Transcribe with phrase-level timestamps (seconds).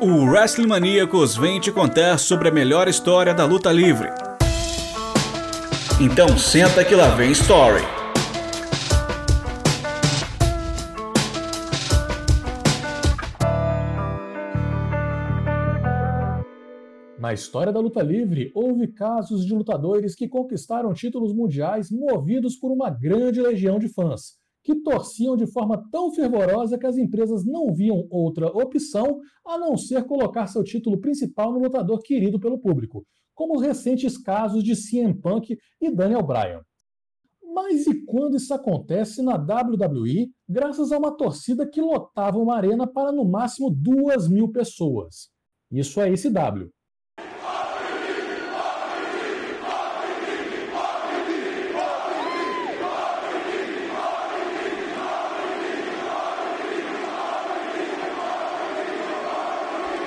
[0.00, 4.08] O Wrestling Maníacos vem te contar sobre a melhor história da luta livre.
[6.00, 7.82] Então senta que lá vem Story.
[17.18, 22.70] Na história da luta livre, houve casos de lutadores que conquistaram títulos mundiais movidos por
[22.70, 24.38] uma grande legião de fãs
[24.68, 29.78] que torciam de forma tão fervorosa que as empresas não viam outra opção a não
[29.78, 33.02] ser colocar seu título principal no lutador querido pelo público,
[33.34, 36.60] como os recentes casos de CM Punk e Daniel Bryan.
[37.54, 42.86] Mas e quando isso acontece na WWE, graças a uma torcida que lotava uma arena
[42.86, 45.30] para no máximo duas mil pessoas?
[45.72, 46.70] Isso é esse W.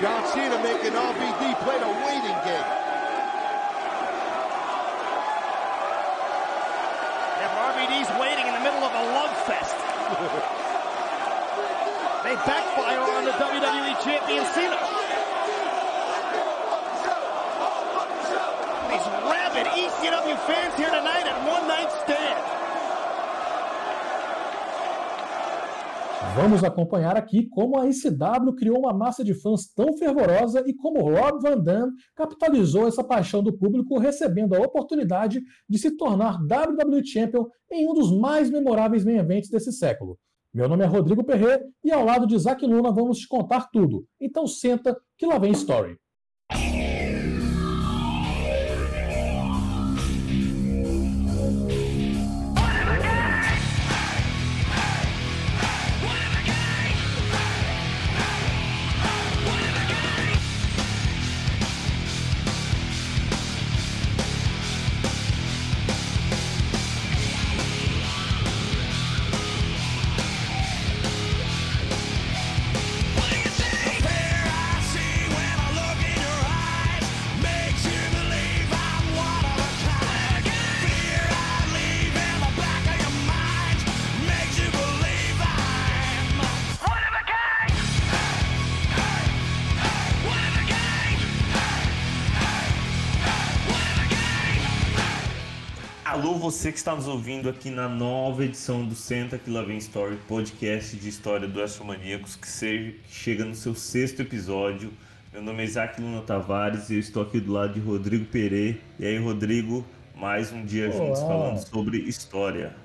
[0.02, 2.68] John Cena making RVD play the waiting game.
[7.38, 9.78] Yeah, but RVD's waiting in the middle of a love fest.
[12.26, 13.38] they backfire on the
[14.02, 14.18] These
[19.30, 22.42] rabid ECW fans here tonight at One Night Stand.
[26.36, 31.02] Vamos acompanhar aqui como a ICW criou uma massa de fãs tão fervorosa e como
[31.02, 37.06] Rob Van Dam capitalizou essa paixão do público recebendo a oportunidade de se tornar WWE
[37.06, 40.18] Champion em um dos mais memoráveis main events desse século.
[40.54, 44.06] Meu nome é Rodrigo Perret e ao lado de Isaac Luna vamos te contar tudo.
[44.20, 45.98] Então senta que lá vem Story.
[96.42, 100.18] Você que está nos ouvindo aqui na nova edição do Senta Que Lá Vem Story,
[100.28, 104.92] podcast de história do Astromaníacos, que que chega no seu sexto episódio.
[105.32, 108.78] Meu nome é Isaac Luna Tavares e eu estou aqui do lado de Rodrigo Perê.
[108.98, 109.86] E aí, Rodrigo,
[110.16, 111.28] mais um dia juntos Olá.
[111.28, 112.76] falando sobre história.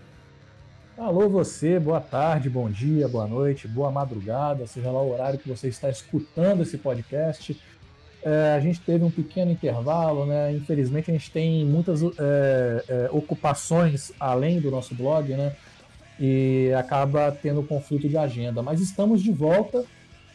[0.98, 5.48] Alô você, boa tarde, bom dia, boa noite, boa madrugada, seja lá o horário que
[5.48, 7.58] você está escutando esse podcast.
[8.22, 10.52] É, a gente teve um pequeno intervalo, né?
[10.52, 15.54] Infelizmente a gente tem muitas é, é, ocupações além do nosso blog, né?
[16.18, 18.62] E acaba tendo conflito de agenda.
[18.62, 19.84] Mas estamos de volta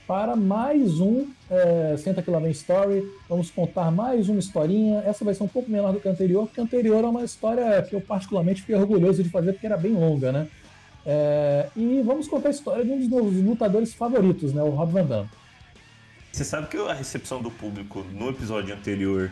[0.08, 3.10] para mais um é, Senta que lá vem Story.
[3.30, 5.00] Vamos contar mais uma historinha.
[5.06, 7.24] Essa vai ser um pouco menor do que a anterior, porque a anterior é uma
[7.24, 10.48] história que eu particularmente fiquei orgulhoso de fazer, porque era bem longa, né?
[11.06, 14.62] É, e vamos contar a história de um dos meus lutadores favoritos, né?
[14.62, 15.26] O Rob Van Dam.
[16.32, 19.30] Você sabe que a recepção do público no episódio anterior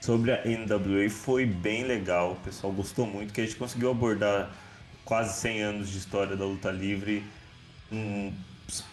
[0.00, 2.32] sobre a NWA foi bem legal.
[2.32, 4.50] O pessoal gostou muito, que a gente conseguiu abordar
[5.04, 7.22] quase 100 anos de história da luta livre.
[7.92, 8.32] Hum,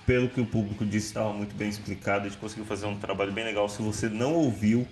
[0.05, 2.25] pelo que o público disse, estava muito bem explicado.
[2.25, 3.69] A gente conseguiu fazer um trabalho bem legal.
[3.69, 4.85] Se você não ouviu,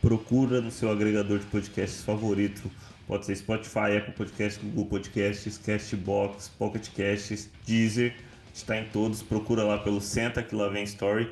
[0.00, 2.70] procura no seu agregador de podcasts favorito.
[3.06, 8.14] Pode ser Spotify, Apple Podcasts, Google Podcasts, Castbox, Pocket Casts, Deezer.
[8.54, 9.22] Está em todos.
[9.22, 11.30] Procura lá pelo Senta Que Lá Vem Story.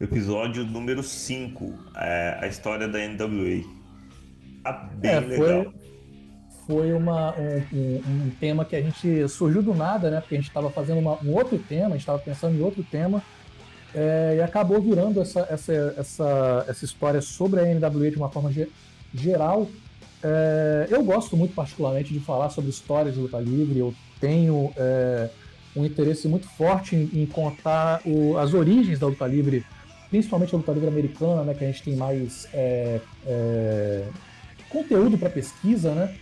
[0.00, 3.62] Episódio número 5, é, a história da NWA.
[4.64, 5.64] Tá bem É, legal.
[6.66, 10.20] foi, foi uma, um, um- tema que a gente surgiu do nada, né?
[10.20, 12.82] Porque a gente estava fazendo uma- um outro tema, a gente estava pensando em outro
[12.82, 13.22] tema,
[13.94, 18.50] é, e acabou virando essa, essa, essa, essa história sobre a NWA de uma forma
[18.50, 18.68] ge-
[19.12, 19.68] geral.
[20.24, 23.78] É, eu gosto muito, particularmente, de falar sobre histórias de luta livre.
[23.78, 25.28] Eu tenho é,
[25.76, 29.62] um interesse muito forte em, em contar o- as origens da luta livre,
[30.10, 31.54] principalmente a luta livre americana, né?
[31.54, 34.04] Que a gente tem mais é, é,
[34.68, 36.14] conteúdo para pesquisa, né?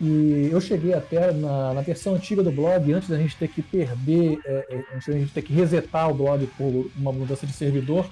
[0.00, 3.60] E eu cheguei até na, na versão antiga do blog, antes da gente ter que
[3.60, 7.52] perder, é, é, antes da gente ter que resetar o blog por uma mudança de
[7.52, 8.08] servidor,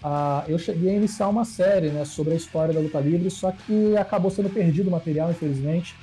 [0.00, 3.50] ah, eu cheguei a iniciar uma série né, sobre a história da luta livre, só
[3.50, 5.96] que acabou sendo perdido o material, infelizmente.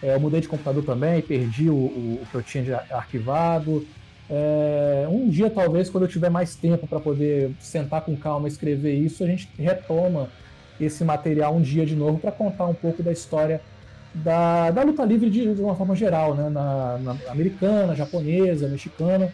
[0.00, 3.84] É, eu mudei de computador também, perdi o, o- o que eu tinha arquivado.
[4.30, 8.50] É, um dia, talvez, quando eu tiver mais tempo para poder sentar com calma e
[8.50, 10.28] escrever isso, a gente retoma
[10.80, 13.60] esse material um dia de novo para contar um pouco da história
[14.14, 16.48] da, da luta livre de, de uma forma geral, né?
[16.48, 19.32] Na, na americana, japonesa, mexicana,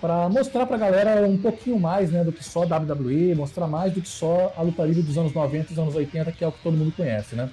[0.00, 3.92] para mostrar para a galera um pouquinho mais né, do que só WWE, mostrar mais
[3.92, 6.52] do que só a luta livre dos anos 90 e anos 80, que é o
[6.52, 7.50] que todo mundo conhece, né?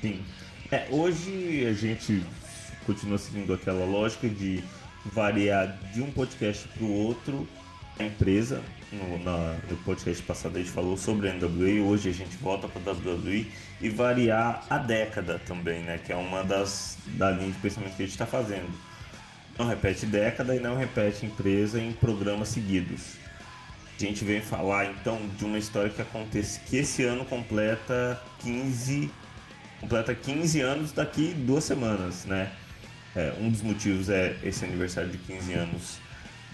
[0.00, 0.20] Sim.
[0.70, 2.22] É, hoje a gente
[2.86, 4.62] continua seguindo aquela lógica de
[5.06, 7.46] variar de um podcast para o outro
[7.98, 8.62] a empresa.
[8.92, 12.68] No, na, no podcast passado a gente falou sobre a NWA, hoje a gente volta
[12.68, 15.98] para a WWE e variar a década também, né?
[15.98, 18.68] Que é uma das da linha de pensamento que a gente está fazendo.
[19.58, 23.16] Não repete década e não repete empresa em programas seguidos.
[23.96, 29.10] A gente vem falar então de uma história que acontece que esse ano completa 15
[29.80, 32.50] completa 15 anos daqui duas semanas, né?
[33.16, 35.98] É, um dos motivos é esse aniversário de 15 anos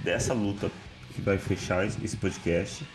[0.05, 0.71] dessa luta
[1.15, 2.87] que vai fechar esse podcast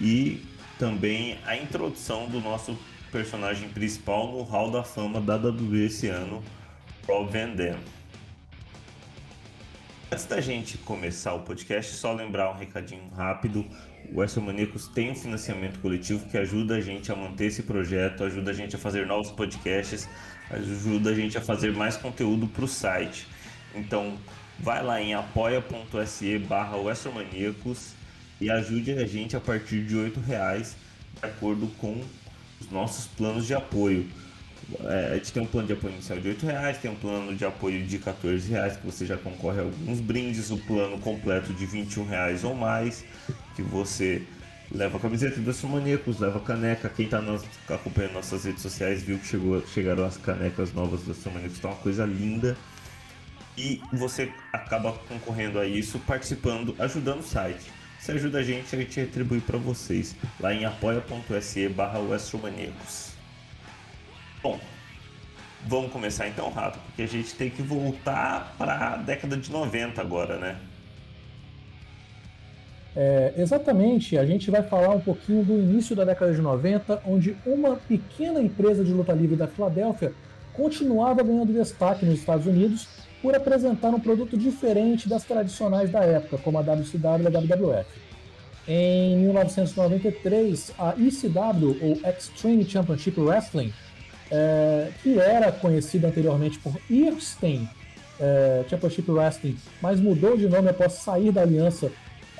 [0.00, 0.42] e
[0.78, 2.76] também a introdução do nosso
[3.12, 6.42] personagem principal no Hall da Fama da WWE esse ano,
[7.06, 7.78] Rob Van Dam.
[10.12, 13.64] Antes da gente começar o podcast, só lembrar um recadinho rápido.
[14.12, 18.50] O WrestleManiacos tem um financiamento coletivo que ajuda a gente a manter esse projeto, ajuda
[18.50, 20.08] a gente a fazer novos podcasts,
[20.50, 23.26] ajuda a gente a fazer mais conteúdo para o site.
[23.74, 24.18] Então,
[24.58, 26.76] vai lá em apoia.se barra
[28.40, 30.76] e ajude a gente a partir de R$ reais
[31.20, 32.02] de acordo com
[32.60, 34.06] os nossos planos de apoio.
[34.84, 37.34] É, a gente tem um plano de apoio inicial de R$ reais, tem um plano
[37.34, 38.02] de apoio de R$
[38.48, 42.54] reais que você já concorre a alguns brindes, o plano completo de R$ reais ou
[42.54, 43.04] mais,
[43.54, 44.22] que você
[44.70, 46.88] leva a camiseta dos maníacos, leva a caneca.
[46.88, 47.20] Quem está
[47.68, 51.76] acompanhando nossas redes sociais viu que chegou, chegaram as canecas novas dos maníacos, tá uma
[51.76, 52.56] coisa linda.
[53.58, 57.70] E você acaba concorrendo a isso, participando, ajudando o site.
[57.98, 61.98] Se ajuda a gente, a gente retribui para vocês lá em apoia.se barra
[64.42, 64.58] Bom,
[65.66, 70.00] vamos começar então, Rato, porque a gente tem que voltar para a década de 90
[70.00, 70.56] agora, né?
[72.96, 77.36] É, exatamente, a gente vai falar um pouquinho do início da década de 90, onde
[77.46, 80.12] uma pequena empresa de luta livre da Filadélfia
[80.52, 82.88] continuava ganhando destaque nos Estados Unidos
[83.22, 87.86] por apresentar um produto diferente das tradicionais da época, como a WCW e a WWF.
[88.66, 93.72] Em 1993, a ECW, ou Extreme Championship Wrestling,
[94.30, 97.68] é, que era conhecida anteriormente por Irstein
[98.18, 101.90] é, Championship Wrestling, mas mudou de nome após sair da aliança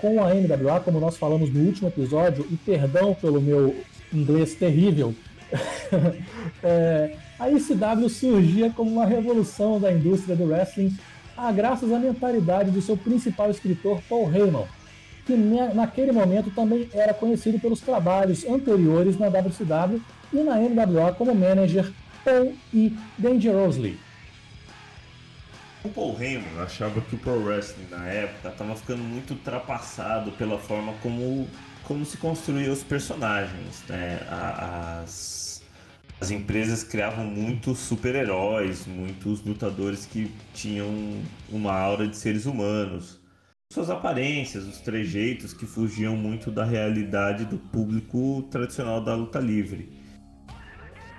[0.00, 3.76] com a NWA, como nós falamos no último episódio, e perdão pelo meu
[4.12, 5.14] inglês terrível,
[6.62, 10.96] é, a ECW surgia como uma revolução da indústria do wrestling,
[11.36, 14.66] a graças à mentalidade do seu principal escritor, Paul Heyman,
[15.26, 20.00] que naquele momento também era conhecido pelos trabalhos anteriores na WCW
[20.32, 21.90] e na NWA como manager
[22.24, 22.92] Paul E.
[23.18, 23.98] Dangerously.
[25.82, 30.58] O Paul Heyman achava que o Pro Wrestling na época estava ficando muito ultrapassado pela
[30.58, 31.48] forma como,
[31.84, 33.82] como se construía os personagens.
[33.88, 34.20] Né?
[34.28, 35.62] As,
[36.20, 43.18] as empresas criavam muitos super-heróis, muitos lutadores que tinham uma aura de seres humanos.
[43.72, 49.99] Suas aparências, os trejeitos que fugiam muito da realidade do público tradicional da luta livre.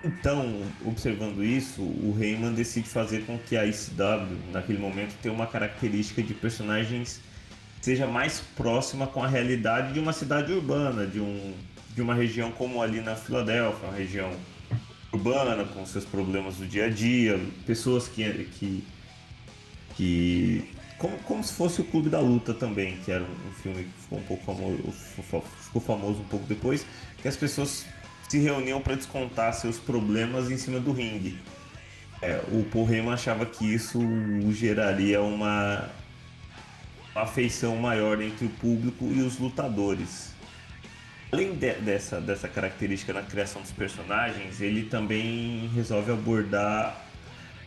[0.03, 5.45] Então, observando isso, o Heyman decide fazer com que a ICW, naquele momento, tenha uma
[5.45, 7.21] característica de personagens
[7.81, 11.53] seja mais próxima com a realidade de uma cidade urbana, de, um,
[11.95, 14.31] de uma região como ali na Filadélfia, uma região
[15.11, 18.23] urbana, com seus problemas do dia a dia, pessoas que.
[18.59, 18.83] que,
[19.95, 24.01] que como, como se fosse o Clube da Luta também, que era um filme que
[24.03, 24.77] ficou um pouco famoso,
[25.59, 26.85] ficou famoso um pouco depois,
[27.19, 27.85] que as pessoas
[28.31, 31.37] se reuniam para descontar seus problemas em cima do ringue.
[32.21, 33.99] É, o Heyman achava que isso
[34.51, 35.89] geraria uma,
[37.13, 40.33] uma afeição maior entre o público e os lutadores.
[41.29, 47.05] Além de, dessa, dessa característica na criação dos personagens, ele também resolve abordar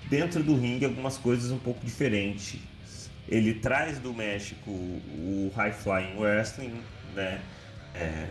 [0.08, 2.58] dentro do ringue algumas coisas um pouco diferentes.
[3.28, 6.80] Ele traz do México o High Flying Wrestling,
[7.14, 7.42] né?
[7.94, 8.28] É,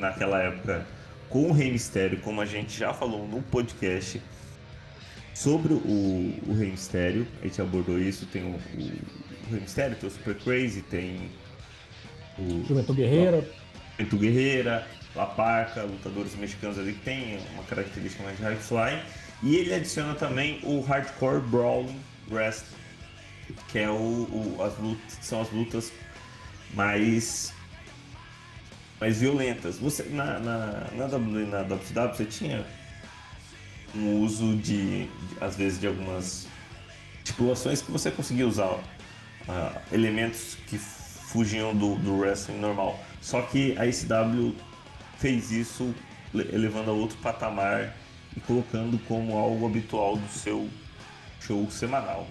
[0.00, 0.84] naquela época
[1.32, 4.20] com o Rei Mistério, como a gente já falou no podcast
[5.34, 5.78] sobre o,
[6.46, 10.34] o Rei Mistério, a gente abordou isso, tem o, o, Rei Mistério, tem o Super
[10.36, 11.30] Crazy, tem
[12.38, 13.48] o Juventude Guerreira,
[13.98, 14.86] Juventude Guerreira,
[15.16, 19.02] La Parca, lutadores mexicanos ali que tem uma característica mais de high fly,
[19.42, 21.98] e ele adiciona também o Hardcore Brawling
[22.30, 22.76] Wrestling,
[23.68, 25.90] que é o, o as lutas, são as lutas
[26.74, 27.54] mais
[29.02, 29.78] mais violentas.
[29.78, 30.56] Você na na
[30.92, 32.64] na, w, na WCW você tinha
[33.92, 35.08] um uso de, de
[35.40, 36.46] às vezes de algumas
[37.18, 38.80] estipulações que você conseguia usar uh,
[39.90, 42.96] elementos que fugiam do, do wrestling normal.
[43.20, 44.54] Só que a ICW
[45.18, 45.92] fez isso
[46.32, 47.96] elevando a outro patamar
[48.36, 50.70] e colocando como algo habitual do seu
[51.40, 52.28] show semanal.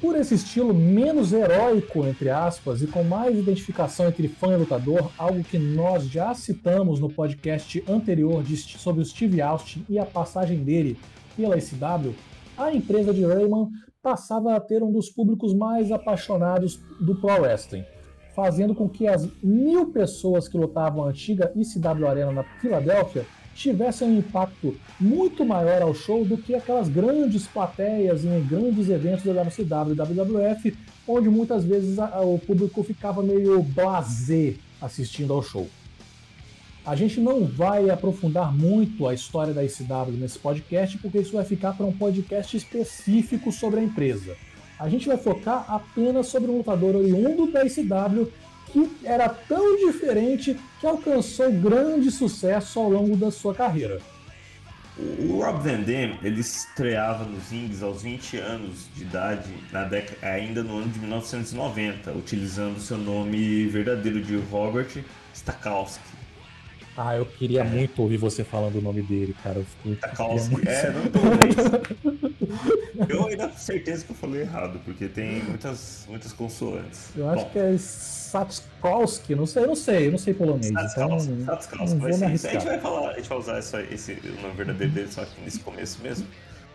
[0.00, 5.10] Por esse estilo menos heróico, entre aspas, e com mais identificação entre fã e lutador,
[5.18, 10.06] algo que nós já citamos no podcast anterior de, sobre o Steve Austin e a
[10.06, 10.98] passagem dele
[11.36, 12.14] pela ICW,
[12.56, 13.70] a empresa de Raymond
[14.02, 17.84] passava a ter um dos públicos mais apaixonados do pro wrestling,
[18.34, 23.26] fazendo com que as mil pessoas que lutavam a antiga ICW Arena na Filadélfia
[23.60, 29.24] tivessem um impacto muito maior ao show do que aquelas grandes plateias em grandes eventos
[29.24, 30.76] da WCW e WWF,
[31.06, 35.68] onde muitas vezes a, o público ficava meio blasé assistindo ao show.
[36.86, 41.44] A gente não vai aprofundar muito a história da ICW nesse podcast, porque isso vai
[41.44, 44.34] ficar para um podcast específico sobre a empresa.
[44.78, 48.32] A gente vai focar apenas sobre um lutador oriundo da ICW
[48.72, 54.00] que era tão diferente que alcançou grande sucesso ao longo da sua carreira.
[55.18, 60.26] O Rob Van Dam, ele estreava nos Ings aos 20 anos de idade, na década,
[60.26, 65.02] ainda no ano de 1990, utilizando seu nome verdadeiro de Robert
[65.34, 66.19] Stakowski.
[67.02, 67.64] Ah, eu queria é.
[67.64, 69.60] muito ouvir você falando o nome dele, cara.
[69.60, 70.68] Eu fiquei, Stakowski, muito...
[70.68, 71.20] é, não tô
[73.08, 77.08] Eu ainda tenho certeza que eu falei errado, porque tem muitas, muitas consoantes.
[77.16, 77.50] Eu acho Bom.
[77.52, 80.66] que é Satskowski, não sei, eu não sei, eu não sei polonês.
[80.66, 82.50] Satskowski, então, Satskowski, não vou me arriscar.
[82.50, 85.22] A gente vai falar, a gente vai usar essa, esse o nome verdadeiro dele só
[85.22, 86.26] aqui nesse começo mesmo.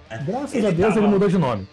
[0.10, 0.18] É.
[0.24, 1.06] Graças ele a Deus tava...
[1.06, 1.68] ele mudou de nome.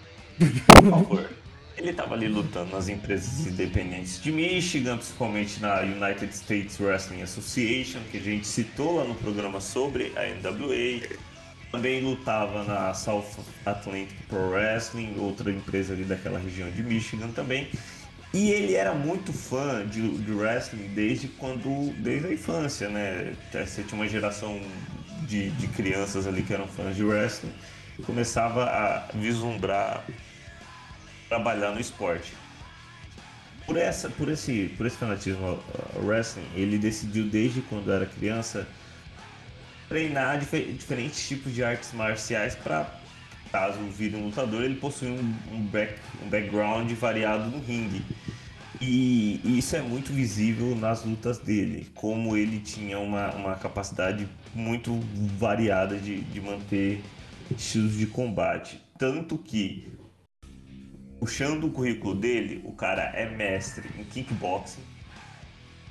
[0.66, 1.30] Por favor.
[1.82, 7.98] Ele estava ali lutando nas empresas independentes de Michigan, principalmente na United States Wrestling Association,
[8.08, 11.08] que a gente citou lá no programa sobre a NWA.
[11.72, 13.26] Também lutava na South
[13.66, 17.68] Atlantic Pro Wrestling, outra empresa ali daquela região de Michigan também.
[18.32, 23.34] E ele era muito fã de, de wrestling desde quando, desde a infância, né?
[23.52, 24.60] Você tinha uma geração
[25.22, 27.52] de, de crianças ali que eram fãs de wrestling
[28.06, 30.04] começava a vislumbrar
[31.32, 32.34] trabalhar no esporte.
[33.64, 38.68] Por, essa, por, esse, por esse fanatismo ao wrestling, ele decidiu desde quando era criança
[39.88, 42.86] treinar dif diferentes tipos de artes marciais para
[43.50, 48.02] caso vire um lutador, ele possui um, um, back, um background variado no ringue.
[48.80, 54.28] E, e, isso é muito visível nas lutas dele, como ele tinha uma, uma capacidade
[54.54, 54.98] muito
[55.38, 57.02] variada de, de manter
[57.56, 58.82] estilos de combate.
[58.98, 59.86] Tanto que,
[61.22, 64.82] puxando o currículo dele, o cara é mestre em kickboxing,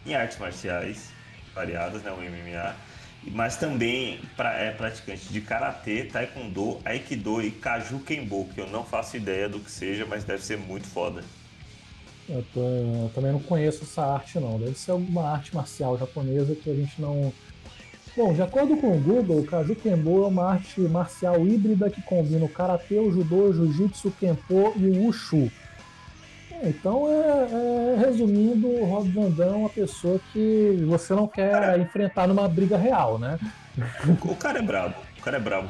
[0.05, 1.07] em artes marciais
[1.55, 2.75] variadas, né, o MMA,
[3.33, 8.83] mas também pra, é praticante de karatê, taekwondo, aikido e kaju kenbo, que eu não
[8.83, 11.23] faço ideia do que seja, mas deve ser muito foda.
[12.27, 16.55] Eu, tô, eu, também não conheço essa arte não, deve ser alguma arte marcial japonesa
[16.55, 17.31] que a gente não.
[18.15, 22.01] Bom, de acordo com o Google, o Kaju Kenbo é uma arte marcial híbrida que
[22.01, 25.50] combina o karatê, o judô, o jiu-jitsu, o kenpo e o wushu.
[26.63, 31.80] Então, é, é, resumindo, o Rob Van Dam é uma pessoa que você não quer
[31.80, 33.39] enfrentar numa briga real, né?
[34.24, 35.70] O cara é brabo, o cara é brabo.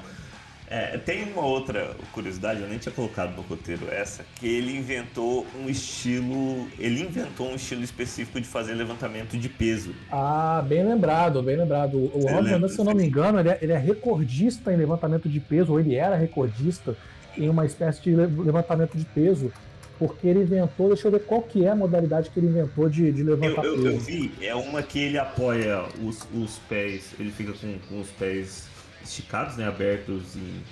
[0.74, 5.46] É, tem uma outra curiosidade, eu nem tinha colocado no roteiro essa, que ele inventou
[5.62, 9.94] um estilo, ele inventou um estilo específico de fazer levantamento de peso.
[10.10, 11.98] Ah, bem lembrado, bem lembrado.
[11.98, 14.78] O Rob Van Dam, se eu não me engano, ele é, ele é recordista em
[14.78, 16.96] levantamento de peso, ou ele era recordista
[17.38, 19.52] em uma espécie de levantamento de peso
[20.00, 23.12] porque ele inventou, deixa eu ver qual que é a modalidade que ele inventou de,
[23.12, 27.32] de levantar eu, eu, eu, vi, é uma que ele apoia os, os pés, ele
[27.32, 28.71] fica com, com os pés
[29.04, 30.64] esticados, né, abertos em,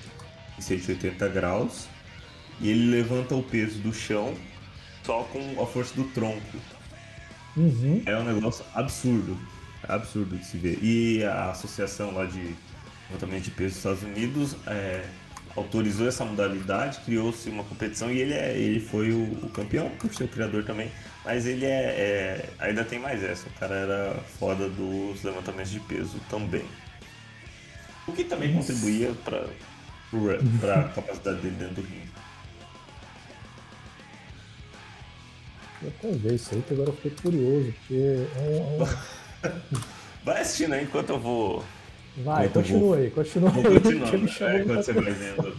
[0.58, 1.88] em 180 graus,
[2.60, 4.36] e ele levanta o peso do chão
[5.06, 6.58] só com a força do tronco.
[7.56, 8.04] Uhum.
[8.06, 9.38] É um negócio absurdo,
[9.88, 10.80] absurdo de se ver.
[10.82, 12.56] E a associação lá de
[13.10, 15.04] levantamento de peso dos Estados Unidos é,
[15.56, 20.14] autorizou essa modalidade, criou-se uma competição e ele, é, ele foi o, o campeão, por
[20.14, 20.92] ser o criador também.
[21.26, 23.48] Mas ele é, é, Ainda tem mais essa.
[23.48, 26.66] O cara era foda dos levantamentos de peso também.
[28.10, 32.10] O que também contribuía para a capacidade dele dentro do ringue.
[35.82, 38.84] Eu até ver isso aí, que agora eu fiquei curioso, porque é um...
[39.48, 39.52] É
[40.26, 41.64] Vai assistindo aí enquanto eu vou
[42.18, 43.80] Vai, continua vou, aí, continua vou aí.
[43.80, 45.58] Continuando, é, quando você vai vendo.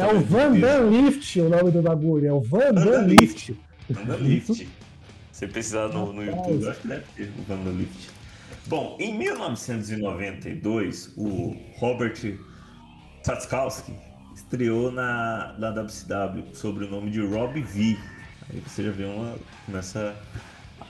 [0.00, 3.54] É o Van Dan Lift o nome do bagulho, é o Van Dan Lift.
[3.88, 4.66] Van Lift.
[5.30, 8.10] Se precisar no, no YouTube, acho que deve ter o Van Dan Lift.
[8.66, 12.38] Bom, em 1992, o Robert
[13.22, 13.92] Tatskowski
[14.34, 17.98] estreou na, na WCW sob o nome de Rob V.
[18.48, 20.16] Aí você já vê uma, começa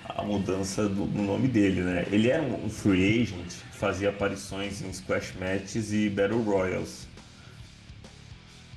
[0.08, 2.06] a mudança do, no nome dele, né?
[2.12, 7.08] Ele era um, um free agent, fazia aparições em squash matches e battle royals.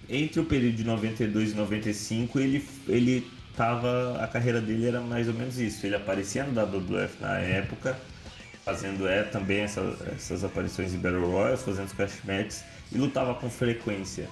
[0.10, 5.28] Entre o período de 92 e 95, ele ele tava a carreira dele era mais
[5.28, 5.86] ou menos isso.
[5.86, 7.96] Ele aparecia no WWF na época,
[8.68, 9.82] fazendo é também essa,
[10.14, 14.28] essas aparições em battle royals, fazendo squash matches e lutava com frequência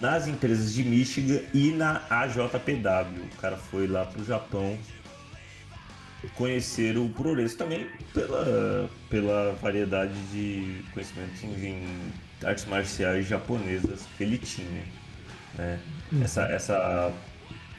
[0.00, 3.24] nas empresas de Michigan e na AJPW.
[3.32, 4.78] O cara foi lá pro Japão
[6.36, 11.84] conhecer o Progresso também pela, pela variedade de conhecimentos em
[12.44, 14.84] artes marciais japonesas que ele tinha.
[15.58, 15.80] Né?
[16.12, 16.22] Uhum.
[16.22, 17.12] Essa, essa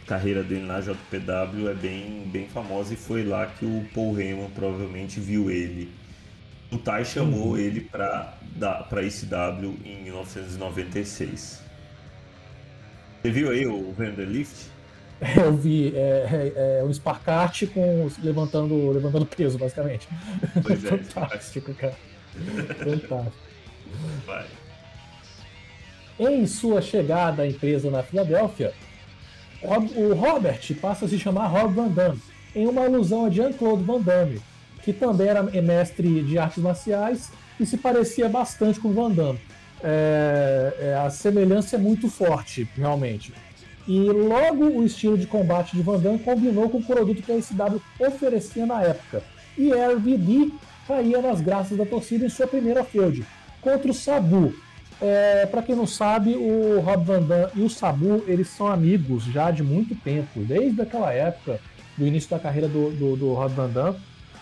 [0.06, 4.50] carreira dele na JPW é bem, bem famosa e foi lá que o Paul Heyman
[4.50, 6.01] provavelmente viu ele.
[6.72, 7.58] O Tai chamou uhum.
[7.58, 8.38] ele para
[9.04, 11.62] ICW em 1996.
[13.22, 14.72] Você viu aí o Vanderlift?
[15.38, 20.08] Eu vi, é, é, é um Sparkart com levantando, levantando peso, basicamente.
[20.64, 21.96] Pois é, Fantástico, cara.
[22.78, 23.34] Fantástico.
[24.26, 24.48] Vai.
[26.20, 28.74] Em sua chegada à empresa na Filadélfia,
[29.96, 32.22] o Robert passa a se chamar Rob Van Damme,
[32.56, 34.42] em uma alusão a Jean-Claude Van Damme,
[34.84, 39.40] que também era mestre de artes marciais e se parecia bastante com Van Damme.
[39.84, 43.34] É, é, a semelhança é muito forte, realmente.
[43.88, 47.42] E logo o estilo de combate de Van Damme combinou com o produto que a
[47.42, 49.24] SW oferecia na época.
[49.58, 50.52] E RVD
[50.88, 53.26] caía nas graças da torcida em sua primeira feud
[53.62, 54.54] contra o Sabu.
[55.02, 59.24] É, para quem não sabe, o Rob Van Damme e o Sabu eles são amigos
[59.24, 61.60] já de muito tempo, desde aquela época
[61.98, 63.98] do início da carreira do, do, do Rob Van Damme.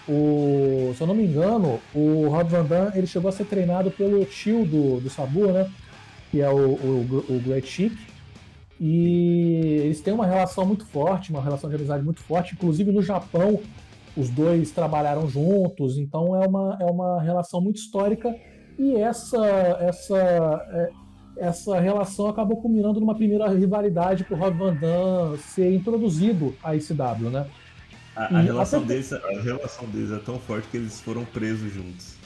[0.09, 3.91] O, se eu não me engano, o Rob Van Damme ele chegou a ser treinado
[3.91, 5.69] pelo tio do, do Sabu, né?
[6.31, 7.93] Que é o, o, o Great Chic.
[8.79, 12.55] E eles têm uma relação muito forte, uma relação de amizade muito forte.
[12.55, 13.59] Inclusive no Japão,
[14.17, 18.35] os dois trabalharam juntos, então é uma, é uma relação muito histórica.
[18.79, 19.45] E essa,
[19.81, 20.17] essa,
[20.71, 20.89] é,
[21.37, 26.75] essa relação acabou culminando numa primeira rivalidade para o Rob Van Damme ser introduzido à
[26.75, 27.45] ICW, né?
[28.19, 32.19] A, a relação deles, a relação deles é tão forte que eles foram presos juntos.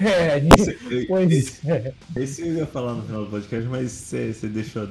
[0.00, 1.92] É, esse, pois esse, é.
[2.16, 4.88] Esse eu ia falar no final do podcast, mas você, você deixou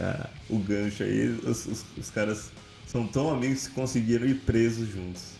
[0.00, 2.52] ah, o gancho aí, os, os, os, caras
[2.86, 5.32] são tão amigos que conseguiram ir presos juntos.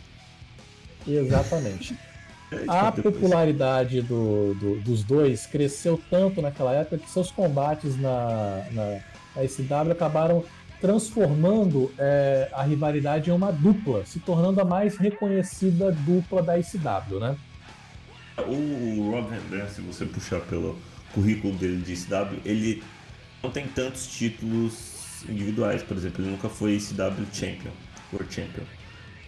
[1.07, 1.97] Exatamente.
[2.51, 8.65] É, a popularidade do, do, dos dois cresceu tanto naquela época que seus combates na,
[8.73, 9.01] na,
[9.37, 10.43] na SW acabaram
[10.81, 17.19] transformando é, a rivalidade em uma dupla, se tornando a mais reconhecida dupla da SW,
[17.21, 17.37] né?
[18.39, 20.79] O Rob Van se você puxar pelo
[21.13, 22.83] currículo dele de SW, ele
[23.43, 27.73] não tem tantos títulos individuais, por exemplo, ele nunca foi CW Champion,
[28.13, 28.65] World Champion.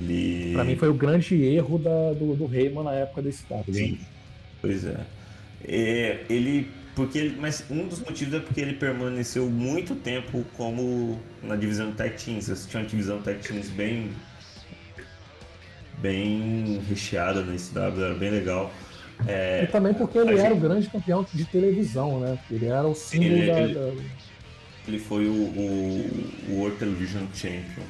[0.01, 0.53] Ele...
[0.55, 3.55] Pra mim foi o grande erro da, do, do Heyman na época desse CW.
[3.57, 3.73] Né?
[3.73, 3.99] Sim,
[4.61, 5.01] pois é.
[5.65, 6.25] é.
[6.31, 11.93] Ele, porque, mas um dos motivos é porque ele permaneceu muito tempo como na divisão
[11.93, 12.49] Tag Teams.
[12.49, 14.11] Eles tinham uma divisão Tag Teams bem,
[15.99, 18.73] bem recheada na CW, era bem legal.
[19.27, 20.53] É, e também porque ele era gente...
[20.53, 22.39] o grande campeão de televisão, né?
[22.51, 24.03] Ele era o símbolo ele, da, ele, da...
[24.89, 27.85] ele, foi o, o, o World Television Champion.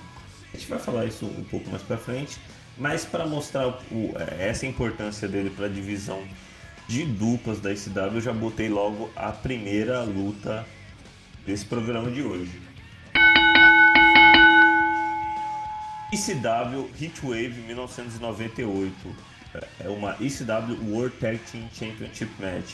[0.52, 2.38] A gente vai falar isso um pouco mais pra frente,
[2.76, 6.22] mas para mostrar o, essa importância dele para a divisão
[6.90, 10.66] de duplas da SW, eu já botei logo a primeira luta
[11.46, 12.60] desse programa de hoje.
[16.12, 18.92] ECW Heatwave 1998
[19.78, 22.72] é uma ECW World Tag Team Championship Match,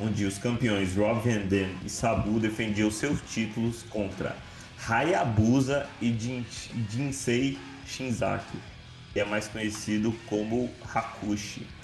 [0.00, 4.34] onde os campeões Rob Van Dam e Sabu defendiam seus títulos contra
[4.88, 6.42] Hayabusa e Jin
[6.90, 8.56] Jinsei Shinzaki,
[9.12, 11.77] que é mais conhecido como Hakushi.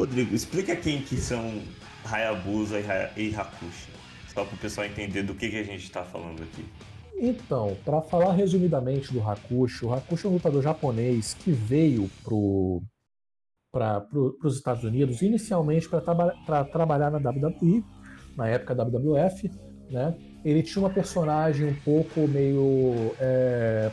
[0.00, 1.60] Rodrigo, explica quem que são
[2.04, 2.80] Hayabusa
[3.16, 3.90] e Hakushi,
[4.32, 6.64] só para o pessoal entender do que, que a gente está falando aqui.
[7.18, 12.10] Então, para falar resumidamente do Hakushi, o Hakushi é um lutador japonês que veio
[13.70, 17.84] para pro, os Estados Unidos, inicialmente para traba trabalhar na WWE,
[18.34, 19.50] na época WWF,
[19.90, 20.16] né?
[20.42, 23.14] Ele tinha uma personagem um pouco meio.
[23.20, 23.90] É,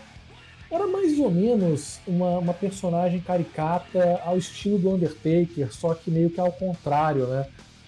[0.69, 6.29] era mais ou menos uma, uma, personagem caricata ao estilo do Undertaker, só que meio
[6.29, 7.45] que ao contrário, né?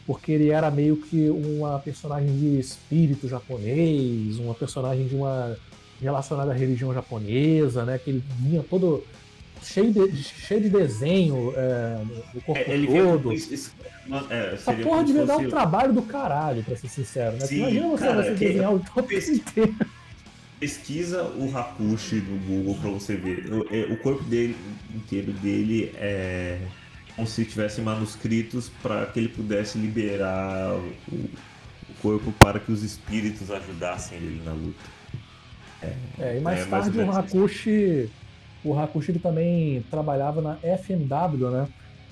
[0.09, 5.55] porque ele era meio que uma personagem de espírito japonês, uma personagem de uma
[6.01, 7.99] relacionada à religião japonesa, né?
[7.99, 9.03] Que ele vinha todo
[9.61, 12.01] cheio de, cheio de desenho é,
[12.33, 13.31] do corpo É, ele todo.
[13.31, 13.75] isso- isso-
[14.31, 17.45] é, Essa porra devia dar um trabalho do caralho, pra ser sincero, né?
[17.45, 19.75] Sim, Imagina você, cara, você desenhar o corpo inteiro.
[20.59, 23.51] Pesquisa o Hakushi no Google pra você ver.
[23.51, 24.57] O, é, o corpo dele
[24.93, 26.59] inteiro dele é
[27.15, 32.81] como se tivessem manuscritos para que ele pudesse liberar o, o corpo para que os
[32.81, 34.79] espíritos ajudassem ele na luta.
[36.19, 38.09] É, e mais É, mais tarde ou o Hakushi,
[38.63, 41.67] o Hakushi ele também trabalhava na FMW, né?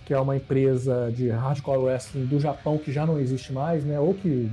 [0.05, 3.99] Que é uma empresa de hardcore wrestling do Japão que já não existe mais, né?
[3.99, 4.49] Ou que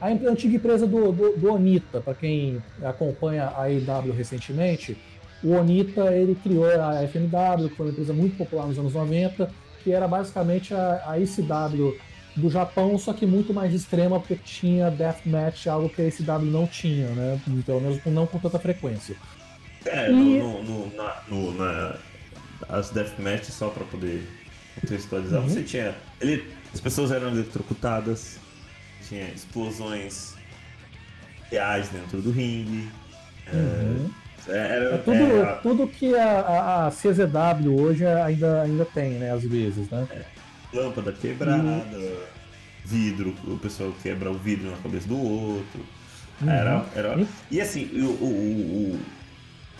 [0.00, 4.96] a antiga empresa do, do, do Onita, para quem acompanha a AEW recentemente,
[5.42, 9.50] o Onita ele criou a FMW, que foi uma empresa muito popular nos anos 90,
[9.82, 11.96] que era basicamente a, a ECW
[12.36, 16.66] do Japão, só que muito mais extrema, porque tinha deathmatch, algo que a ECW não
[16.66, 17.40] tinha, né?
[17.66, 19.16] Pelo menos não com tanta frequência.
[19.84, 21.96] É, E- no, no, na, no- na-
[22.68, 24.26] as deathmatch só pra poder
[24.80, 25.48] contextualizar, Uhum.
[25.48, 25.94] você tinha.
[26.20, 28.38] Ele, as pessoas eram eletrocutadas,
[29.12, 30.34] tinha explosões
[31.50, 32.88] reais dentro do ringue.
[33.52, 34.10] Uhum.
[34.48, 39.10] É, era, É tudo, é, a- tudo que a, a, CZW hoje ainda, ainda tem,
[39.12, 39.30] né?
[39.32, 40.08] Às vezes, né?
[40.72, 41.84] lâmpada quebrada,
[42.86, 45.84] vidro, o pessoal quebra o vidro na cabeça do outro.
[46.46, 47.26] Era, era...
[47.50, 49.00] E- assim, o- o- o-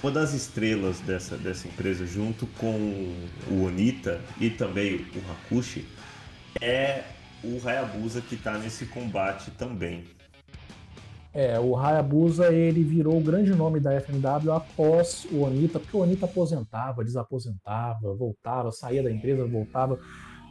[0.03, 3.14] uma das estrelas dessa, dessa empresa, junto com
[3.51, 5.87] o Onita e também o Hakushi,
[6.61, 7.03] é
[7.45, 10.05] o Hayabusa que tá nesse combate também.
[11.35, 16.01] É, o Hayabusa ele virou o grande nome da FMW após o Onita, porque o
[16.01, 19.99] Onita aposentava, desaposentava, voltava, saía da empresa, voltava.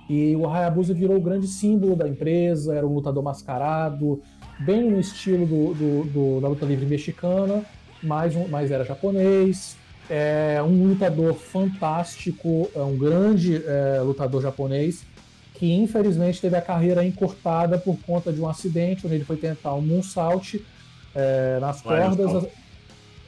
[0.09, 4.21] E o Hayabusa virou o grande símbolo da empresa, era um lutador mascarado,
[4.59, 7.63] bem no estilo do, do- do- da luta livre mexicana,
[8.01, 9.77] mas, mas era japonês.
[10.09, 15.05] É um lutador fantástico, é um grande é, lutador japonês,
[15.61, 19.75] que infelizmente teve a carreira encurtada por conta de um acidente, onde ele foi tentar
[19.75, 20.59] um moonsault
[21.13, 22.47] é, nas Lion cordas.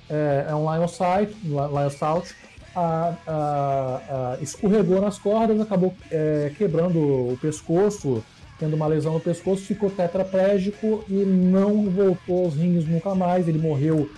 [0.09, 2.31] É, é um Lion Sight, Lion Salt.
[2.75, 8.23] A- a- a- escorregou nas cordas, acabou é, quebrando o pescoço,
[8.57, 13.47] tendo uma lesão no pescoço, ficou tetraplégico e não voltou aos ringues nunca mais.
[13.47, 14.09] Ele morreu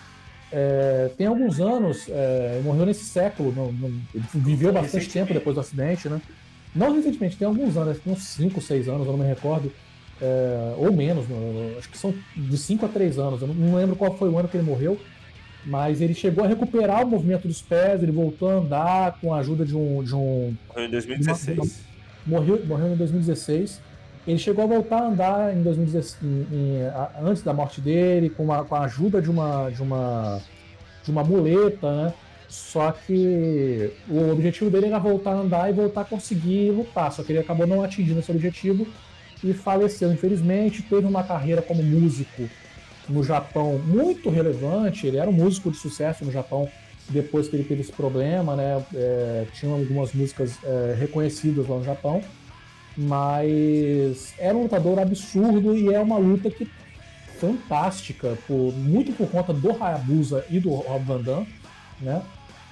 [0.54, 5.54] é, tem alguns anos, é, morreu nesse século, não- não- ele viveu bastante tempo depois
[5.54, 6.22] do acidente, né?
[6.76, 9.72] Não recentemente, tem alguns anos, uns 5, 6 anos, eu não me recordo,
[10.22, 13.96] é, ou menos, não- acho que são de 5 a 3 anos, eu não, lembro
[13.96, 15.00] qual foi o ano que ele morreu,
[15.66, 19.38] mas ele chegou a recuperar o movimento dos pés, ele voltou a andar com a
[19.40, 21.82] ajuda de um, de um Foi em 2016.
[22.26, 23.80] morreu, morreu em 2016.
[24.28, 28.44] Ele chegou a voltar a andar em 2016, em- em- antes da morte dele, com,
[28.44, 30.42] uma- com a ajuda de uma, de uma,
[31.04, 32.14] de uma muleta, né?
[32.56, 37.12] Só que o objetivo dele era voltar a andar e voltar a conseguir lutar.
[37.12, 38.88] Só que ele acabou não atingindo esse objetivo
[39.44, 40.82] e faleceu, infelizmente.
[40.82, 42.50] Teve uma carreira como músico
[43.10, 45.06] no Japão muito relevante.
[45.06, 46.70] Ele era um músico de sucesso no Japão
[47.10, 48.84] depois que ele teve esse problema, né?
[48.94, 52.22] É, tinha algumas músicas é, reconhecidas lá no Japão,
[52.98, 56.68] mas era um lutador absurdo e é uma luta que
[57.40, 61.46] fantástica, por, muito por conta do Hayabusa e do Rob Van Dam,
[62.02, 62.22] né?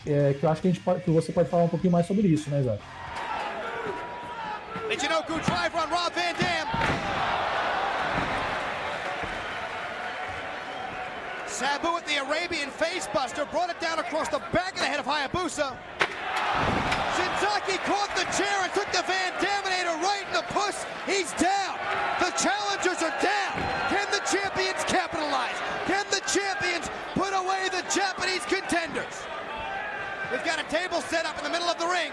[0.06, 2.06] É, que eu acho que, a gente pode- que você pode falar um pouquinho mais
[2.06, 2.82] sobre isso, né, Isaac?
[5.46, 6.68] Driver on Rob Van Dam.
[11.48, 15.06] Sabu with the Arabian facebuster brought it down across the back of the head of
[15.06, 15.76] Hayabusa.
[17.16, 20.86] Shinzaki caught the chair and took the Van Daminator right in the puss.
[21.06, 21.78] He's down.
[22.20, 23.54] The challengers are down.
[23.90, 25.56] Can the champions capitalize?
[25.86, 29.23] Can the champions put away the Japanese contenders?
[30.34, 32.12] We've got a table set up in the middle of the ring.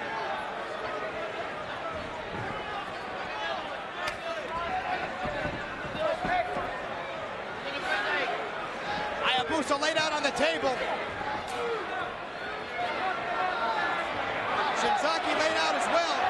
[9.25, 10.77] Hayabusa laid out on the table.
[14.77, 16.30] Shinzaki laid out as well.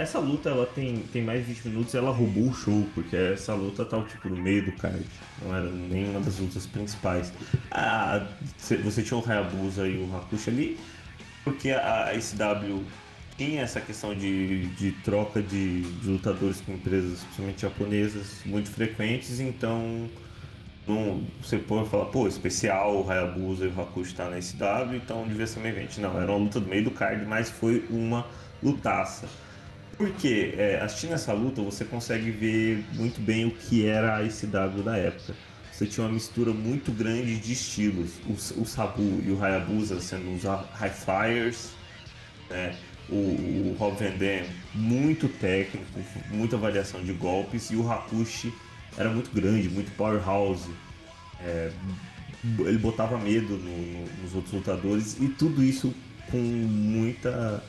[0.00, 3.16] Essa luta ela tem, tem mais de 20 minutos e ela roubou o show, porque
[3.16, 5.04] essa luta tava tipo no meio do card.
[5.42, 7.32] Não era nenhuma das lutas principais.
[7.70, 8.26] Ah,
[8.58, 10.80] cê- você tinha o Hayabusa e o Hakushi ali,
[11.44, 12.84] porque a, a SW
[13.36, 19.40] tinha essa questão de, de troca de, de lutadores com empresas, principalmente japonesas, muito frequentes,
[19.40, 20.10] então
[20.86, 25.26] não, você pode falar, pô, especial, o Hayabusa e o Hakushi tá na SW, então
[25.28, 26.00] devia ser um evento.
[26.00, 28.26] Não, era uma luta do meio do card, mas foi uma
[28.62, 29.28] lutaça.
[30.00, 34.82] Porque é, assistindo essa luta você consegue ver muito bem o que era a SW
[34.82, 35.34] da época.
[35.70, 38.12] Você tinha uma mistura muito grande de estilos.
[38.26, 38.32] O,
[38.62, 41.72] o Sabu e o Hayabusa sendo os High Flyers,
[42.48, 42.74] né?
[43.10, 45.84] o, o Rob Van Dam muito técnico,
[46.30, 48.54] muita variação de golpes, e o Hakushi
[48.96, 50.70] era muito grande, muito powerhouse.
[51.44, 51.70] É,
[52.60, 55.94] ele botava medo no, no, nos outros lutadores e tudo isso
[56.30, 57.62] com muita.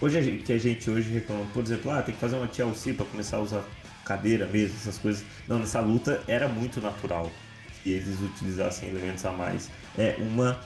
[0.00, 2.94] Hoje gente, que a gente hoje reclama, por exemplo, ah, tem que fazer uma TLC
[2.94, 3.64] para começar a usar
[4.02, 5.22] cadeira mesmo, essas coisas.
[5.46, 7.30] Não, nessa luta era muito natural
[7.82, 9.70] que eles utilizassem elementos a mais.
[9.98, 10.58] É uma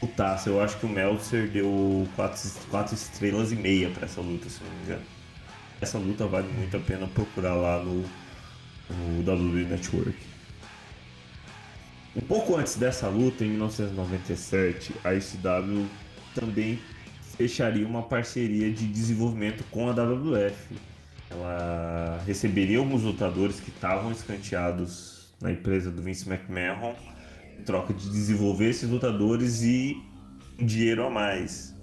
[0.00, 0.48] putaça.
[0.48, 4.70] Eu acho que o Meltzer deu 4 estrelas e meia para essa luta, se não
[4.70, 5.02] me engano.
[5.78, 8.02] Essa luta vale muito a pena procurar lá no,
[8.88, 10.16] no WWE Network.
[12.16, 15.86] Um pouco antes dessa luta, em 1997, a ICW
[16.34, 16.78] também
[17.40, 20.76] fecharia uma parceria de desenvolvimento com a WWF.
[21.30, 26.94] Ela receberia alguns lutadores que estavam escanteados na empresa do Vince McMahon
[27.64, 29.96] troca de desenvolver esses lutadores e
[30.58, 31.74] dinheiro a mais.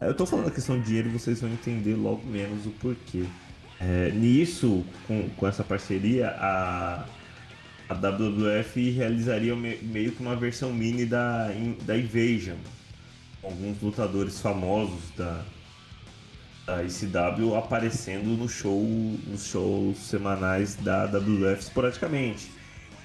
[0.00, 3.24] Eu tô falando a questão de dinheiro vocês vão entender logo menos o porquê.
[3.80, 7.04] É, nisso, com, com essa parceria, a,
[7.88, 11.48] a WWF realizaria me, meio que uma versão mini da,
[11.84, 12.56] da Invasion.
[13.48, 15.42] Alguns lutadores famosos da,
[16.66, 18.82] da ICW aparecendo no show,
[19.26, 22.50] nos shows semanais da WWF esporadicamente.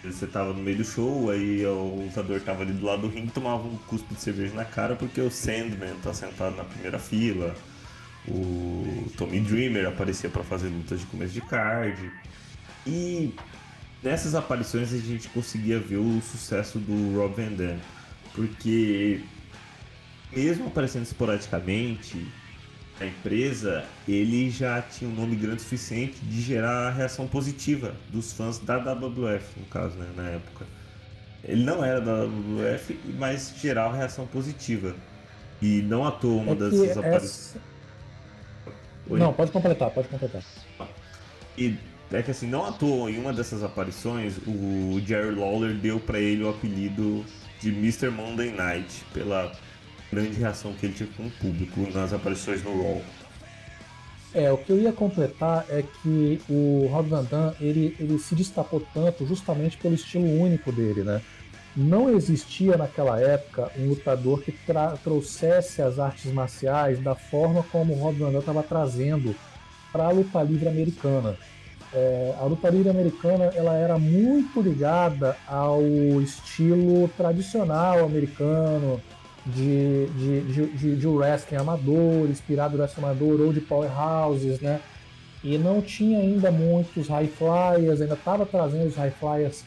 [0.03, 3.31] Você tava no meio do show, aí o lutador tava ali do lado do ringue
[3.31, 7.55] tomava um cuspe de cerveja na cara porque o Sandman tá sentado na primeira fila.
[8.27, 12.11] O Tommy Dreamer aparecia para fazer lutas de começo de card.
[12.85, 13.33] E
[14.03, 17.77] nessas aparições a gente conseguia ver o sucesso do Rob Van Dam.
[18.33, 19.21] Porque
[20.35, 22.27] mesmo aparecendo esporadicamente,
[22.99, 27.95] a empresa, ele já tinha um nome grande o suficiente de gerar a reação positiva
[28.09, 30.65] dos fãs da WWF, no caso, né, na época.
[31.43, 34.95] Ele não era da WWF, mas gerava reação positiva.
[35.61, 37.23] E não à toa uma é das aparições.
[37.23, 37.61] Essa...
[39.09, 40.41] Não, pode completar, pode completar.
[41.57, 41.77] E
[42.11, 46.19] é que assim, não à toa, em uma dessas aparições, o Jerry Lawler deu para
[46.19, 47.25] ele o apelido
[47.59, 48.09] de Mr.
[48.09, 49.51] Monday Night, pela
[50.13, 53.01] grande reação que ele tinha com o público nas aparições no Raw.
[54.33, 58.33] É, o que eu ia completar é que o Rob Van Dam, ele, ele se
[58.33, 61.21] destacou tanto justamente pelo estilo único dele, né?
[61.75, 64.53] Não existia naquela época um lutador que
[65.03, 69.35] trouxesse as artes marciais da forma como o Rob Van Dam estava trazendo
[69.91, 71.37] para a luta livre americana.
[71.93, 75.81] É, a luta livre americana ela era muito ligada ao
[76.21, 78.99] estilo tradicional americano,
[79.45, 84.79] de, de, de, de, de wrestling amador, inspirado wrestling amador ou de powerhouses, né?
[85.43, 89.65] E não tinha ainda muitos high flyers, ainda estava trazendo os high flyers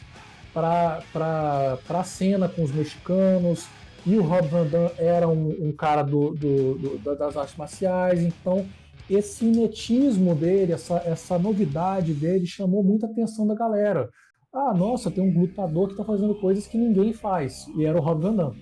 [0.51, 3.67] para a cena com os mexicanos.
[4.05, 8.21] E o Rob Van Dam era um, um cara do, do, do, das artes marciais,
[8.21, 8.65] então
[9.09, 14.09] esse inetismo dele, essa, essa novidade dele chamou muita atenção da galera.
[14.51, 17.67] Ah, nossa, tem um lutador que está fazendo coisas que ninguém faz.
[17.75, 18.55] E era o Rob Van Dam.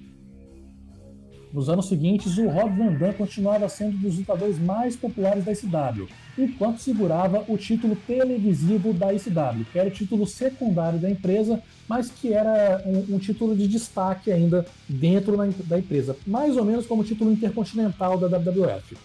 [1.53, 5.53] Nos anos seguintes, o Rob Van Dam continuava sendo um dos lutadores mais populares da
[5.53, 11.61] ICW, enquanto segurava o título televisivo da ICW, que era o título secundário da empresa,
[11.87, 16.65] mas que era um, um título de destaque ainda dentro da, da empresa, mais ou
[16.65, 18.97] menos como o título intercontinental da WWF.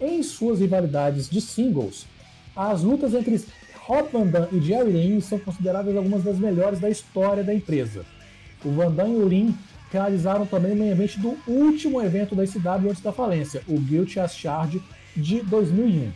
[0.00, 2.06] Em suas rivalidades de singles,
[2.54, 3.42] as lutas entre
[3.86, 8.04] Rob Van Dam e Jerry Lynn são consideradas algumas das melhores da história da empresa.
[8.64, 9.52] O Van Dam e o Lynn
[9.92, 14.18] realizaram também o main event do último evento da SW antes da falência, o Guilty
[14.18, 14.82] as Charge
[15.16, 16.10] de 2001.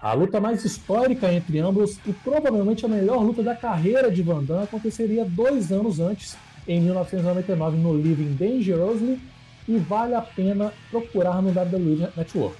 [0.00, 4.42] A luta mais histórica entre ambos e provavelmente a melhor luta da carreira de Van
[4.42, 9.20] Damme aconteceria dois anos antes, em 1999, no Living Dangerously,
[9.68, 12.56] e vale a pena procurar no WWE Network.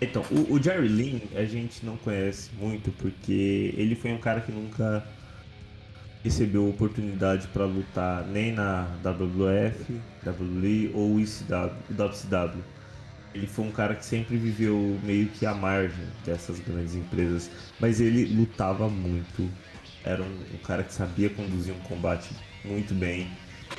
[0.00, 4.40] Então, o, o Jerry Lynn a gente não conhece muito porque ele foi um cara
[4.40, 5.06] que nunca
[6.22, 12.62] recebeu oportunidade para lutar nem na WWF, WWE ou WCW.
[13.34, 18.00] Ele foi um cara que sempre viveu meio que à margem dessas grandes empresas, mas
[18.00, 19.48] ele lutava muito.
[20.04, 22.30] Era um, um cara que sabia conduzir um combate
[22.64, 23.28] muito bem.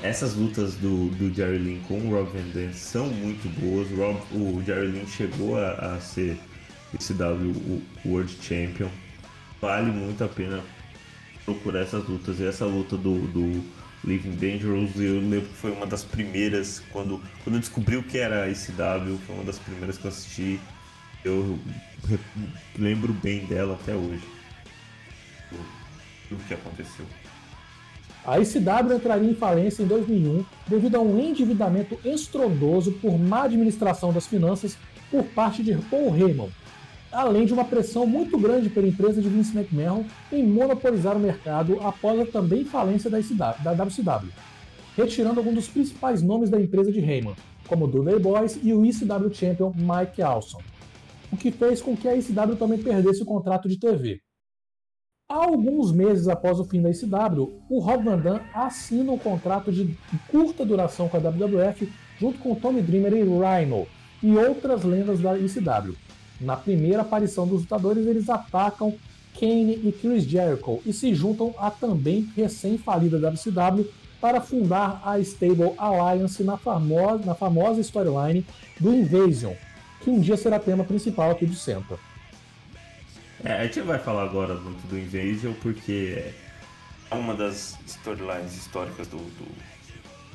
[0.02, 3.90] essas lutas do, do Jerry Lynn com o Rob Van Dam são muito boas.
[3.92, 6.38] O, Rob, o Jerry Lynn chegou a, a ser
[7.00, 8.90] esse W World Champion.
[9.62, 10.62] Vale muito a pena
[11.46, 12.40] procurar essas lutas.
[12.40, 13.64] E essa luta do, do
[14.04, 18.18] Living Dangerous, eu lembro que foi uma das primeiras, quando, quando eu descobri o que
[18.18, 20.60] era ICW, foi uma das primeiras que eu assisti.
[21.24, 21.58] Eu
[22.78, 24.24] lembro bem dela até hoje.
[26.32, 27.06] O que aconteceu.
[28.26, 34.14] A ICW entraria em falência em 2001 devido a um endividamento estrondoso por má administração
[34.14, 34.78] das finanças
[35.12, 36.50] por parte de Paul Heyman,
[37.14, 41.80] além de uma pressão muito grande pela empresa de Vince McMahon em monopolizar o mercado
[41.82, 44.32] após a também falência da, WCW,
[44.98, 47.36] retirando alguns dos principais nomes da empresa de Heyman,
[47.68, 50.64] como o Dudley Boys e o ECW Champion Mike Awesome,
[51.32, 54.20] o que fez com que a ECW também perdesse o contrato de TV.
[55.30, 59.98] Alguns meses após o fim da ECW, o Rob Van Dam assina um contrato de
[60.30, 63.88] curta duração com a WWF junto com Tommy Dreamer e Rhino
[64.22, 65.96] e outras lendas da ECW,
[66.44, 68.96] na primeira aparição dos lutadores, eles atacam
[69.40, 73.90] Kane e Chris Jericho e se juntam à também recém-falida WCW
[74.22, 78.46] para fundar a Stable Alliance na famosa, na famosa storyline
[78.80, 79.54] do Invasion,
[80.02, 82.00] que um dia será tema principal aqui do Centro.
[83.44, 86.32] É, a gente vai falar agora muito do Invasion porque
[87.12, 89.46] é uma das storylines históricas do, do,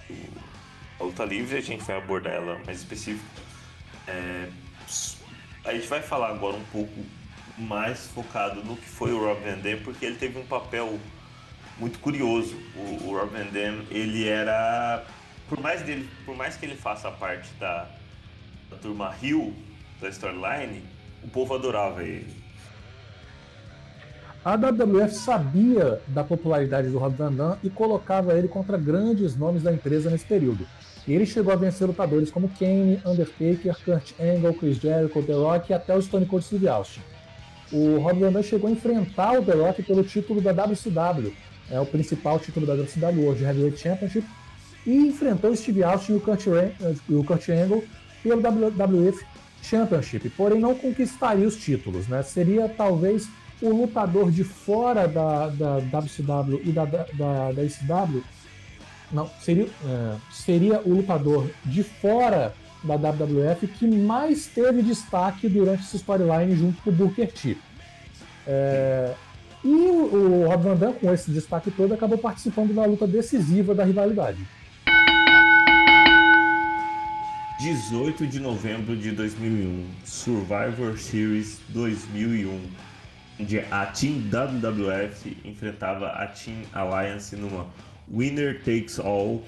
[0.08, 3.24] do Luta Livre, a gente vai abordar ela mais específico.
[4.06, 4.48] É,
[5.68, 7.04] a gente vai falar agora um pouco
[7.58, 10.98] mais focado no que foi o Rob Van Dam, porque ele teve um papel
[11.78, 12.56] muito curioso.
[12.74, 15.04] O, o Rob Van Dam, ele era,
[15.46, 17.86] por mais dele, por mais que ele faça parte da,
[18.70, 19.54] da turma Hill
[20.00, 20.82] da storyline,
[21.22, 22.34] o povo adorava ele.
[24.42, 29.62] A WWF sabia da popularidade do Rob Van Dam e colocava ele contra grandes nomes
[29.62, 30.66] da empresa nesse período.
[31.08, 35.70] E ele chegou a vencer lutadores como Kane, Undertaker, Kurt Angle, Chris Jericho, The Rock
[35.70, 37.00] e até o Stone Cold Steve Austin.
[37.72, 41.32] O Rob Van Dam chegou a enfrentar o The Rock pelo título da WCW,
[41.70, 44.26] é o principal título da WCW, World Heavyweight Championship,
[44.86, 47.84] e enfrentou Steve Austin e o Kurt, e o Kurt Angle
[48.22, 49.24] pelo WWF
[49.62, 52.22] Championship, porém não conquistaria os títulos, né?
[52.22, 53.28] Seria talvez
[53.62, 57.64] o lutador de fora da, da WCW e da, da, da
[59.10, 65.82] não, seria, é, seria o lutador de fora da WWF que mais teve destaque durante
[65.82, 67.56] essa storyline junto com o Booker T.
[68.46, 69.14] É,
[69.64, 73.74] e o, o Rob Van Dam, com esse destaque todo, acabou participando da luta decisiva
[73.74, 74.38] da rivalidade.
[77.60, 82.60] 18 de novembro de 2001, Survivor Series 2001,
[83.40, 87.66] onde a Team WWF enfrentava a Team Alliance numa
[88.10, 89.42] Winner Takes All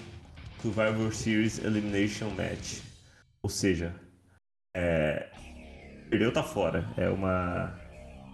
[0.62, 2.80] Survivor Series Elimination Match.
[3.42, 3.94] Ou seja,
[4.76, 5.28] é...
[6.10, 6.86] perdeu tá fora.
[6.96, 7.78] É uma.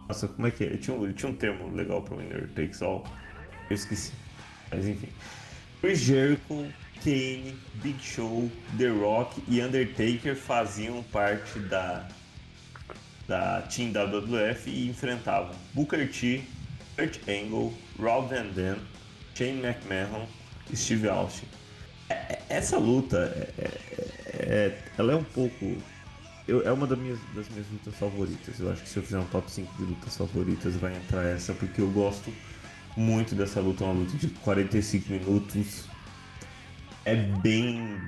[0.09, 0.77] Nossa, como é que é?
[0.77, 3.05] Tinha um, tinha um termo legal para Winner Takes All.
[3.71, 4.13] Eu esqueci.
[4.71, 5.09] Mas enfim.
[5.81, 6.67] Chris Jericho,
[7.05, 12.09] Kane, Big Show, The Rock e Undertaker faziam parte da,
[13.29, 16.43] da Team WWF e enfrentavam Booker T,
[16.97, 18.79] Kurt Angle, Rob Van Dam,
[19.37, 20.27] Shane McMahon
[20.75, 21.47] Steve Austin.
[22.09, 23.71] É, é, essa luta, é, é,
[24.33, 25.77] é, ela é um pouco.
[26.49, 28.59] Eu, é uma das minhas, das minhas lutas favoritas.
[28.59, 31.53] Eu acho que se eu fizer um top 5 de lutas favoritas, vai entrar essa,
[31.53, 32.33] porque eu gosto
[32.97, 33.85] muito dessa luta.
[33.85, 35.85] É uma luta de 45 minutos.
[37.05, 37.99] É bem,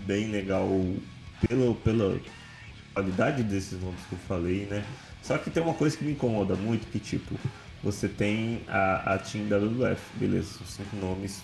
[0.00, 0.68] bem legal
[1.48, 2.20] pela, pela
[2.92, 4.84] qualidade desses nomes que eu falei, né?
[5.22, 7.34] Só que tem uma coisa que me incomoda muito, que tipo,
[7.84, 11.42] você tem a, a Team WWF, beleza, cinco nomes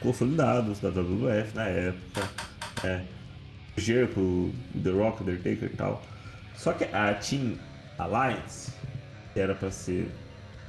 [0.00, 2.28] consolidados da WWF na época,
[2.82, 3.02] é,
[3.76, 4.50] Jericho,
[4.82, 6.02] The Rock, Undertaker e tal.
[6.56, 7.58] Só que a Team
[7.98, 8.72] Alliance,
[9.34, 10.10] que era para ser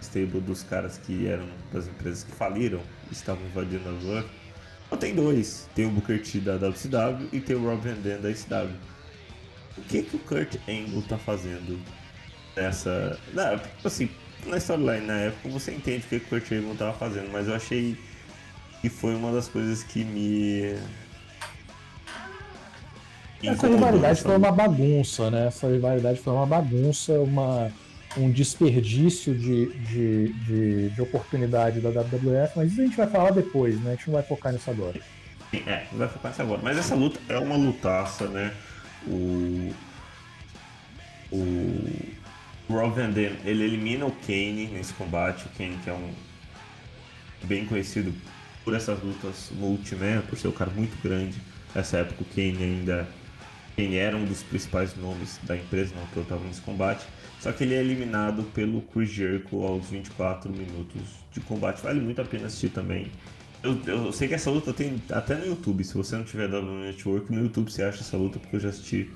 [0.01, 4.29] stable dos caras que eram das empresas que faliram, estavam invadindo a WWF,
[4.89, 5.67] só tem dois.
[5.73, 8.69] Tem o Booker T da WCW e tem o Rob Van Dam da SW.
[9.77, 11.79] O que que o Kurt Angle tá fazendo
[12.55, 13.19] nessa...
[13.33, 14.07] Não, assim,
[14.45, 17.55] na storyline na época você entende o que o Kurt Angle tava fazendo, mas eu
[17.55, 17.97] achei
[18.81, 20.75] que foi uma das coisas que me.
[23.41, 25.47] Essa rivalidade foi uma bagunça, né?
[25.47, 27.71] Essa rivalidade foi uma bagunça, uma,
[28.17, 33.31] um desperdício de, de, de, de oportunidade da WWF, mas isso a gente vai falar
[33.31, 33.91] depois, né?
[33.91, 34.99] A gente não vai focar nisso agora.
[35.53, 36.61] É, não vai focar nisso agora.
[36.63, 38.53] Mas essa luta é uma lutaça, né?
[39.07, 39.71] O.
[41.31, 42.22] O
[42.69, 45.45] o Rob Van Dam, ele elimina o Kane nesse combate.
[45.45, 46.13] O Kane que é um
[47.43, 48.13] bem conhecido
[48.63, 51.41] por essas lutas no Ultimate, por ser um cara muito grande.
[51.75, 53.07] Nessa época o Kane ainda
[53.75, 57.05] Kane era um dos principais nomes da empresa, não que eu estava nesse combate.
[57.39, 61.01] Só que ele é eliminado pelo Chris Jericho aos 24 minutos
[61.31, 61.81] de combate.
[61.81, 63.11] Vale muito a pena assistir também.
[63.61, 65.83] Eu, eu sei que essa luta tem até no YouTube.
[65.83, 68.69] Se você não tiver no Network, no YouTube você acha essa luta, porque eu já
[68.69, 69.09] assisti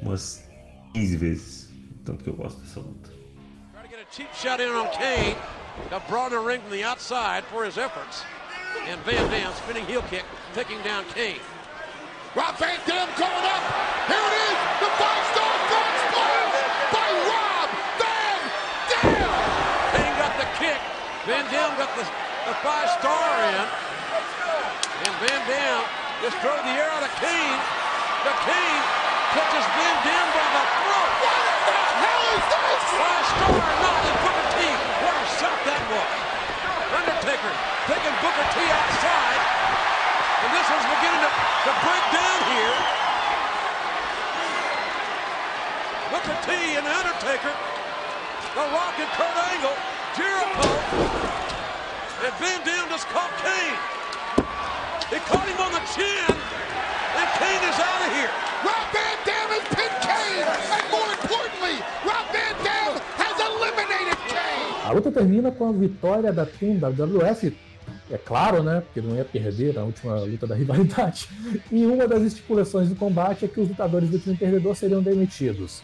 [0.00, 0.44] umas
[0.92, 1.63] 15 vezes.
[2.04, 3.08] Que eu gosto dessa luta.
[3.72, 5.36] Trying to get a cheap shot in on Kane.
[5.88, 8.22] Got brought in the ring from the outside for his efforts.
[8.86, 11.40] And Van Dam spinning heel kick, taking down Kane.
[12.36, 13.64] Rob Van Dam going up.
[14.04, 14.58] Here it is.
[14.84, 16.56] The five-star frog splash
[16.92, 18.40] by Rob Van
[18.92, 19.24] Dam.
[19.96, 20.80] Kane got the kick.
[21.24, 23.64] Van Dam got the, the five star in.
[25.08, 25.80] And Van Dam
[26.20, 27.60] just drove the air out of Kane.
[28.28, 29.03] The Kane
[29.34, 31.10] catches Van Dam by the throat.
[31.18, 32.82] What in the hell is this?
[32.94, 34.58] Five star, not the Booker T.
[35.02, 36.14] What a shot that was.
[36.94, 37.52] Undertaker
[37.90, 39.42] taking Booker T outside.
[40.46, 41.30] And this one's beginning to,
[41.66, 42.78] to break down here.
[46.14, 47.54] Booker T and Undertaker.
[48.54, 49.76] The Rock and Kurt Angle.
[50.14, 50.70] Jericho.
[52.22, 53.78] And Van Dam just caught Kane.
[55.10, 56.63] He caught him on the chin.
[57.34, 58.30] And Kane is out of here.
[58.62, 60.46] Rob Van Dam has pinned Kane.
[60.76, 61.76] And more importantly,
[62.06, 64.84] Rob Van Dam has eliminated Kane.
[64.84, 67.56] A luta termina com a vitória da Team WWF,
[68.10, 68.82] é claro, né?
[68.82, 71.28] Porque não ia perder na última luta da rivalidade.
[71.72, 75.82] E uma das estipulações do combate é que os lutadores do time perdedor seriam demitidos.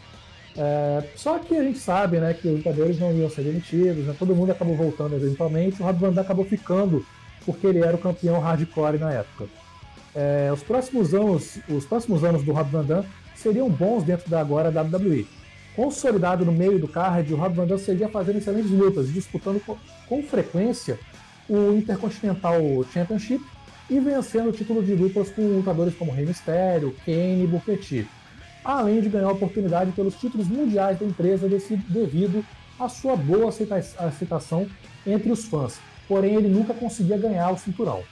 [0.55, 4.15] É, só que a gente sabe, né, que os lutadores não iam ser demitidos, né,
[4.17, 5.81] todo mundo acabou voltando eventualmente.
[5.81, 7.05] O Rob Van Dam acabou ficando
[7.45, 9.60] porque ele era o campeão hardcore na época.
[10.15, 13.05] É, os próximos anos, os próximos anos do Rob Van Dam
[13.35, 15.25] seriam bons dentro da agora WWE.
[15.75, 19.77] Consolidado no meio do card, o Rob Van Dam seguia fazendo excelentes lutas, disputando com,
[20.07, 20.99] com frequência
[21.49, 22.59] o Intercontinental
[22.93, 23.41] Championship
[23.89, 28.05] e vencendo o título de duplas com lutadores como Rey Mysterio, Kane e Booker.
[28.63, 32.45] Além de ganhar oportunidade pelos títulos mundiais da empresa desse- devido
[32.79, 34.67] à sua boa aceita- aceitação
[35.07, 35.79] entre os fãs.
[36.07, 38.03] Porém, ele nunca conseguia ganhar o cinturão.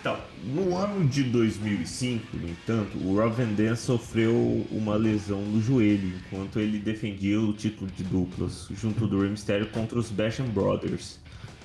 [0.00, 5.60] Então, no ano de 2005, no entanto, o Rob Van Dam sofreu uma lesão no
[5.60, 10.46] joelho enquanto ele defendia o título de duplas junto do Rey Mysterio contra os Basham
[10.46, 11.20] Brothers,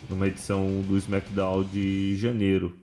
[0.10, 2.76] numa edição do SmackDown de janeiro.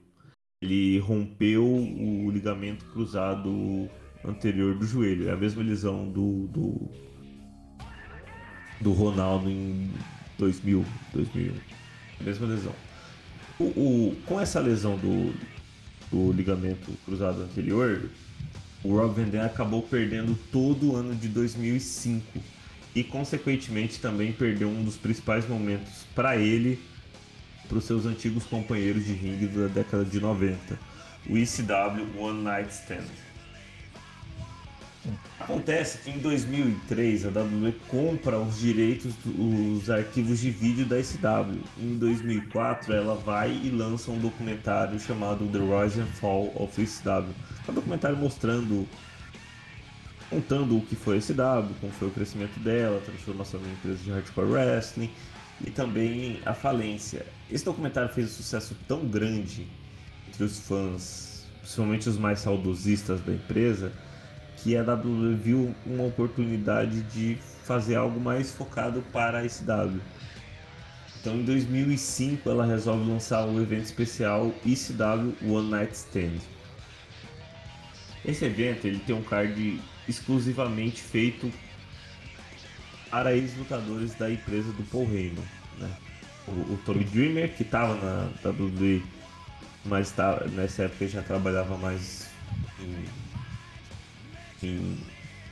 [0.62, 3.90] Ele rompeu o ligamento cruzado
[4.24, 6.90] anterior do joelho, é a mesma lesão do, do,
[8.80, 9.90] do Ronaldo em
[10.38, 10.82] 2000,
[11.12, 11.52] 2001,
[12.20, 12.91] a mesma lesão.
[13.58, 15.32] O, o- com essa lesão do,
[16.10, 18.08] do ligamento cruzado anterior,
[18.82, 22.24] o Rob Van Dam acabou perdendo todo o ano de 2005
[22.94, 26.78] e, consequentemente, também perdeu um dos principais momentos para ele,
[27.68, 30.78] para os seus antigos companheiros de ringue da década de 90,
[31.28, 33.04] o ECW One Night Stand.
[35.40, 41.58] Acontece que em 2003 a WWE compra os direitos dos arquivos de vídeo da SW.
[41.78, 47.32] Em 2004 ela vai e lança um documentário chamado The Rise and Fall of SW.
[47.66, 48.86] É um documentário mostrando,
[50.30, 53.98] contando o que foi a SW, como foi o crescimento dela, a transformação em empresa
[54.04, 55.10] de hardcore wrestling
[55.66, 57.26] e também a falência.
[57.50, 59.66] Esse documentário fez um sucesso tão grande
[60.28, 63.92] entre os fãs, principalmente os mais saudosistas da empresa,
[64.62, 69.98] que a WWE viu uma oportunidade de fazer algo mais focado para a SW.
[71.20, 76.38] Então, em 2005, ela resolve lançar o evento especial ECW One Night Stand.
[78.24, 81.52] Esse evento ele tem um card exclusivamente feito
[83.10, 85.44] para ex-lutadores da empresa do Paul Heyman.
[85.78, 85.90] Né?
[86.46, 89.02] O, o Tommy Dreamer, que estava na WWE,
[89.84, 92.28] mas tá, nessa época já trabalhava mais
[92.80, 93.04] em
[94.62, 94.98] em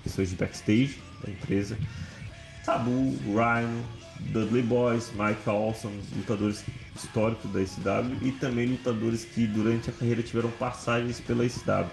[0.02, 1.76] questões de backstage da empresa.
[2.64, 3.84] Sabu, Rhino,
[4.32, 10.22] Dudley Boys, Mike Awesome, lutadores históricos da SW e também lutadores que durante a carreira
[10.22, 11.88] tiveram passagens pela SW,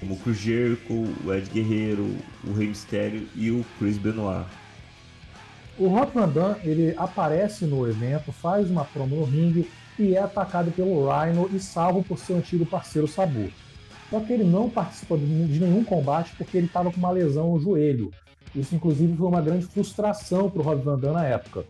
[0.00, 4.46] como o Chris Jericho, o Ed Guerreiro, o Rey Mysterio e o Chris Benoit.
[5.76, 9.68] O Rob Van Dam, ele aparece no evento, faz uma promo no ringue
[9.98, 13.50] e é atacado pelo Rhino e salvo por seu antigo parceiro Sabu.
[14.10, 17.58] Só que ele não participou de nenhum combate porque ele estava com uma lesão no
[17.58, 18.10] joelho.
[18.54, 21.64] Isso, inclusive, foi uma grande frustração para o Rob Van Dam na época.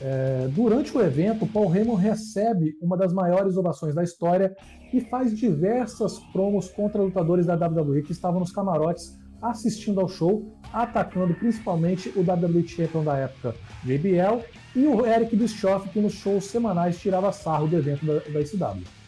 [0.00, 4.56] É, durante o evento, Paul Heyman recebe uma das maiores ovações da história
[4.92, 10.56] e faz diversas promos contra lutadores da WWE que estavam nos camarotes assistindo ao show,
[10.72, 13.54] atacando principalmente o WWE Champion da época,
[13.84, 18.46] JBL, e o Eric Bischoff, que nos shows semanais tirava sarro do evento da, da
[18.46, 19.01] SW.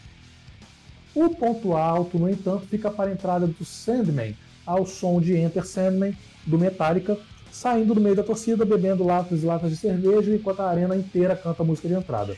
[1.15, 4.35] O ponto alto, no entanto, fica para a entrada do Sandman,
[4.65, 7.17] ao som de Enter Sandman, do Metallica,
[7.51, 11.35] saindo do meio da torcida, bebendo latas e latas de cerveja, enquanto a arena inteira
[11.35, 12.35] canta a música de entrada.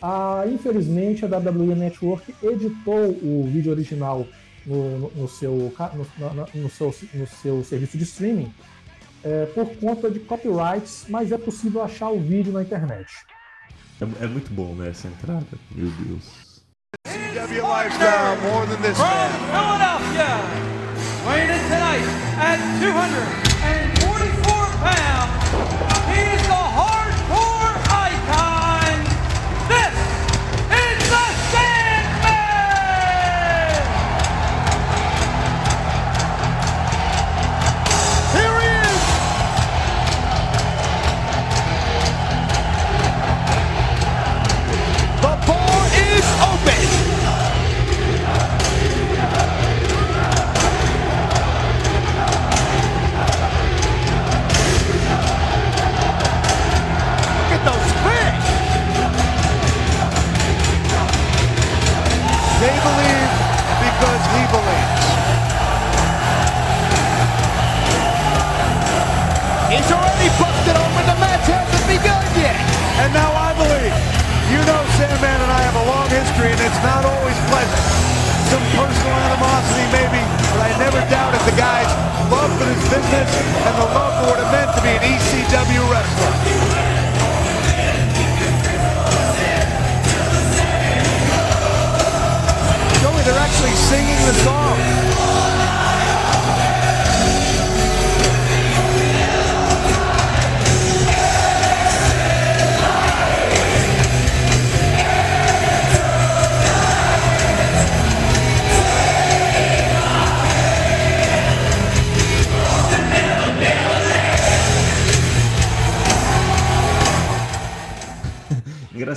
[0.00, 4.26] Ah, infelizmente, a WWE Network editou o vídeo original
[4.64, 8.52] no, no, no seu, no, no, seu, no seu serviço de streaming
[9.22, 13.12] é, por conta de copyrights, mas é possível achar o vídeo na internet.
[14.00, 15.46] É, é muito bom, né, essa entrada.
[15.70, 16.45] Meu Deus.
[17.04, 19.30] CW lifestyle more than this From man.
[19.52, 20.32] Philadelphia,
[21.26, 22.06] weighing in tonight
[22.40, 25.15] at 244 pounds,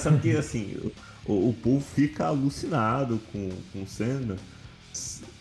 [0.10, 0.91] Engraçado que assim,
[1.26, 4.38] o, o povo fica alucinado com, com o Sandman.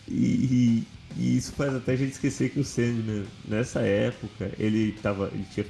[0.07, 0.85] E,
[1.17, 5.29] e- isso faz até a gente esquecer que o Sandman, nessa época, ele tava.
[5.33, 5.65] Ele tinha.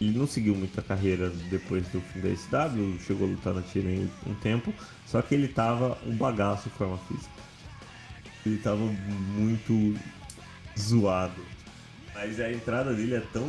[0.00, 4.08] Ele não seguiu muita carreira depois do fim da SW, chegou a lutar na TNA
[4.26, 4.72] um tempo,
[5.06, 7.30] só que ele tava um bagaço de forma física.
[8.46, 9.94] Ele tava muito
[10.78, 11.44] zoado.
[12.14, 13.46] Mas a entrada dele é tão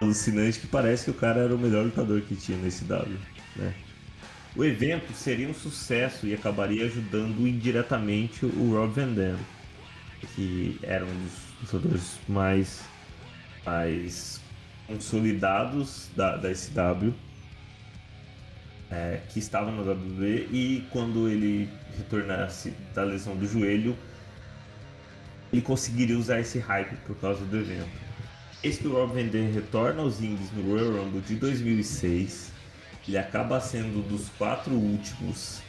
[0.00, 3.18] alucinante que parece que o cara era o melhor lutador que tinha nesse W,
[3.56, 3.74] né?
[4.56, 9.38] O evento seria um sucesso e acabaria ajudando indiretamente o Rob Van Dam,
[10.34, 12.82] que era um dos lutadores mais,
[13.64, 14.40] mais
[14.86, 17.14] consolidados da, da SW,
[18.90, 23.96] é, que estava no WWE e quando ele retornasse da lesão do joelho,
[25.52, 28.07] ele conseguiria usar esse hype por causa do evento.
[28.64, 32.50] O Rob Van Dam retorna aos Indies no Royal Rumble de 2006.
[33.06, 35.60] Ele acaba sendo dos quatro últimos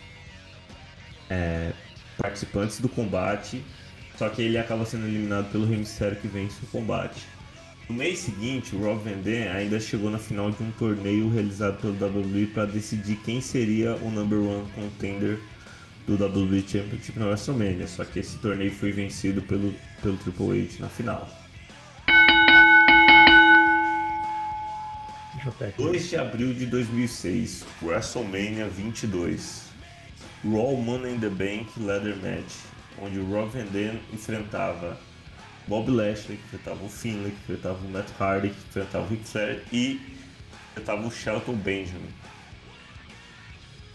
[1.29, 1.71] é,
[2.17, 3.63] participantes do combate.
[4.17, 7.27] Só que ele acaba sendo eliminado pelo Mysterio que vence o combate.
[7.87, 11.79] No mês seguinte, o Rob Van Dam ainda chegou na final de um torneio realizado
[11.79, 15.39] pelo WWE para decidir quem seria o number one contender
[16.07, 17.87] do WWE Championship na WrestleMania.
[17.87, 21.48] Só que esse torneio foi vencido pelo, pelo Triple H na final.
[25.47, 25.81] Aqui.
[25.81, 29.69] 2 de abril de 2006, WrestleMania 22.
[30.43, 32.55] Raw Money in the Bank Leather Match,
[33.01, 34.97] onde o Rob Van Dam enfrentava
[35.67, 39.23] Bob Lashley, que enfrentava o Finlay, que enfrentava o Matt Hardy, que enfrentava o Ric
[39.25, 39.99] Flair e
[40.71, 42.13] enfrentava o Shelton Benjamin.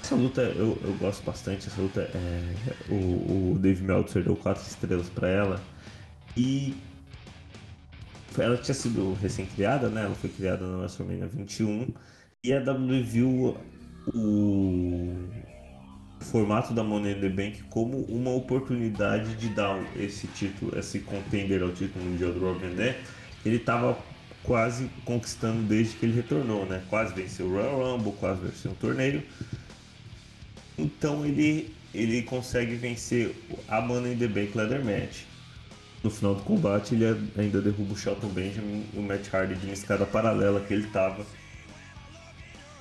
[0.03, 2.55] Essa luta eu, eu gosto bastante, essa luta é,
[2.91, 5.63] o, o Dave Meltzer deu 4 estrelas pra ela
[6.37, 6.75] e
[8.39, 10.05] ela tinha sido recém-criada, né?
[10.05, 11.89] Ela foi criada na WrestleMania 21
[12.43, 13.57] e a WWE viu
[14.15, 15.13] o
[16.21, 21.63] formato da Money in the Bank como uma oportunidade de dar esse título, esse contender
[21.63, 22.95] ao título mundial do Rob Van.
[23.45, 23.97] Ele estava
[24.43, 26.83] quase conquistando desde que ele retornou, né?
[26.89, 29.23] Quase venceu o Royal Rumble, quase venceu um torneio.
[30.79, 33.35] Então ele ele consegue vencer
[33.69, 35.23] a Money in the Bank Leather Match.
[36.05, 39.65] No final do combate, ele ainda derruba o Shelton Benjamin e o Matt Hardy de
[39.65, 41.25] uma escada paralela que ele estava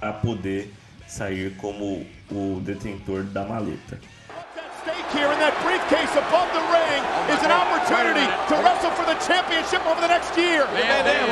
[0.01, 0.67] a poder
[1.07, 3.95] sair como o detentor da maleta.
[4.53, 6.99] That's stake here in that briefcase above the ring
[7.32, 10.67] is an opportunity to wrestle for the championship over the next year.
[10.76, 11.32] Van Dam.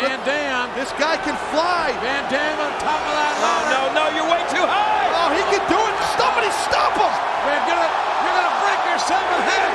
[0.00, 0.72] Van Dam.
[0.80, 1.92] This guy can fly.
[2.00, 3.68] Van Dam on top of that No, ladder.
[3.68, 5.12] no, no, you're way too high.
[5.12, 5.94] Oh, he can do it.
[6.16, 7.12] Somebody stop him.
[7.44, 7.84] You're gonna,
[8.24, 9.72] you're gonna break yourself in half,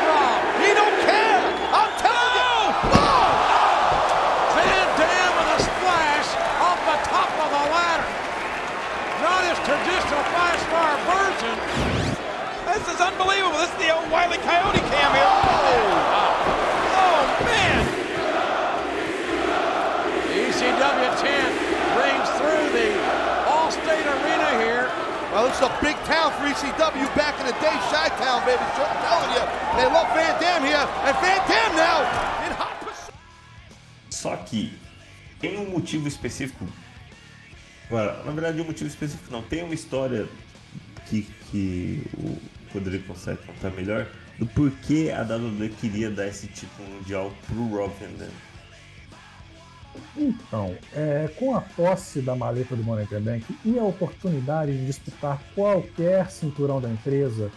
[13.64, 15.24] This is the old Wiley Coyote cam here.
[17.00, 17.80] Oh, man.
[20.36, 21.48] ECW 10
[21.96, 22.92] rings through the
[23.48, 24.92] All-State Arena here.
[25.32, 28.60] Well, it's a big town for ECW back in the day, Chi-Town, baby.
[28.60, 29.48] I'm telling you.
[29.80, 30.86] They love Van Dam here.
[31.08, 32.02] And Van Dam now
[32.46, 33.16] in hot pursuit.
[34.10, 34.78] Só que
[35.40, 36.68] tem um motivo específico.
[37.88, 39.42] Agora, na verdade, um motivo específico não.
[39.42, 40.28] Tem uma história
[41.06, 42.38] que, que o
[42.74, 44.08] Rodrigo consegue contar melhor
[44.40, 48.28] do porquê a WWE queria dar esse título mundial pro Rob Van.
[50.18, 55.40] Então, é, com a posse da maleta do Money Bank e a oportunidade de disputar
[55.54, 57.52] qualquer cinturão da empresa,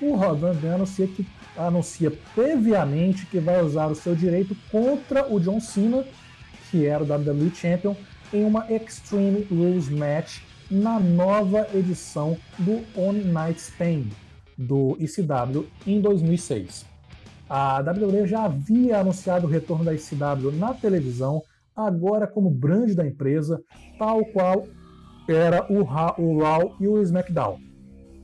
[0.00, 5.60] o Rob anuncia, que, anuncia previamente que vai usar o seu direito contra o John
[5.60, 6.04] Cena,
[6.70, 7.94] que era o WWE Champion,
[8.32, 14.21] em uma Extreme Rules Match na nova edição do One Night Stand
[14.62, 16.86] do ECW em 2006.
[17.48, 21.42] A WWE já havia anunciado o retorno da ECW na televisão,
[21.76, 23.60] agora como brand da empresa,
[23.98, 24.66] tal qual
[25.28, 27.58] era o, Ra o Raw e o SmackDown.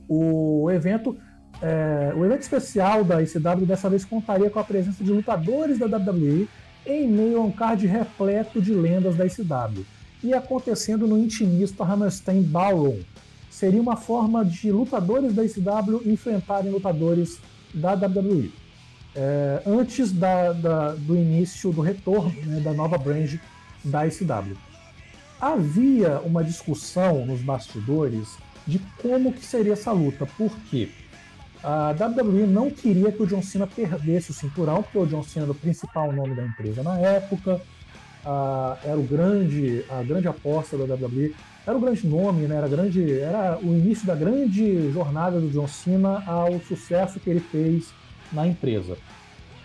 [0.07, 1.15] O evento,
[1.61, 5.85] é, o evento especial da ECW dessa vez contaria com a presença de lutadores da
[5.85, 6.47] WWE
[6.85, 9.85] em meio a um card repleto de lendas da ECW
[10.23, 12.99] e acontecendo no intimista Hammerstein Ballroom.
[13.59, 17.39] Seria uma forma de lutadores da ECW enfrentarem lutadores
[17.73, 18.53] da WWE
[19.13, 23.35] é, antes da, da- do início do retorno né, da nova brand
[23.83, 24.55] da ICW.
[25.41, 30.89] Havia uma discussão nos bastidores de como que seria essa luta, porque
[31.61, 35.43] a WWE não queria que o John Cena perdesse o cinturão, porque o John Cena
[35.47, 37.59] era o principal nome da empresa na época,
[38.25, 42.55] ah, era o grande, a grande aposta da WWE, era o grande nome, né?
[42.55, 47.39] era, grande, era o início da grande jornada do John Cena ao sucesso que ele
[47.39, 47.93] fez
[48.31, 48.97] na empresa.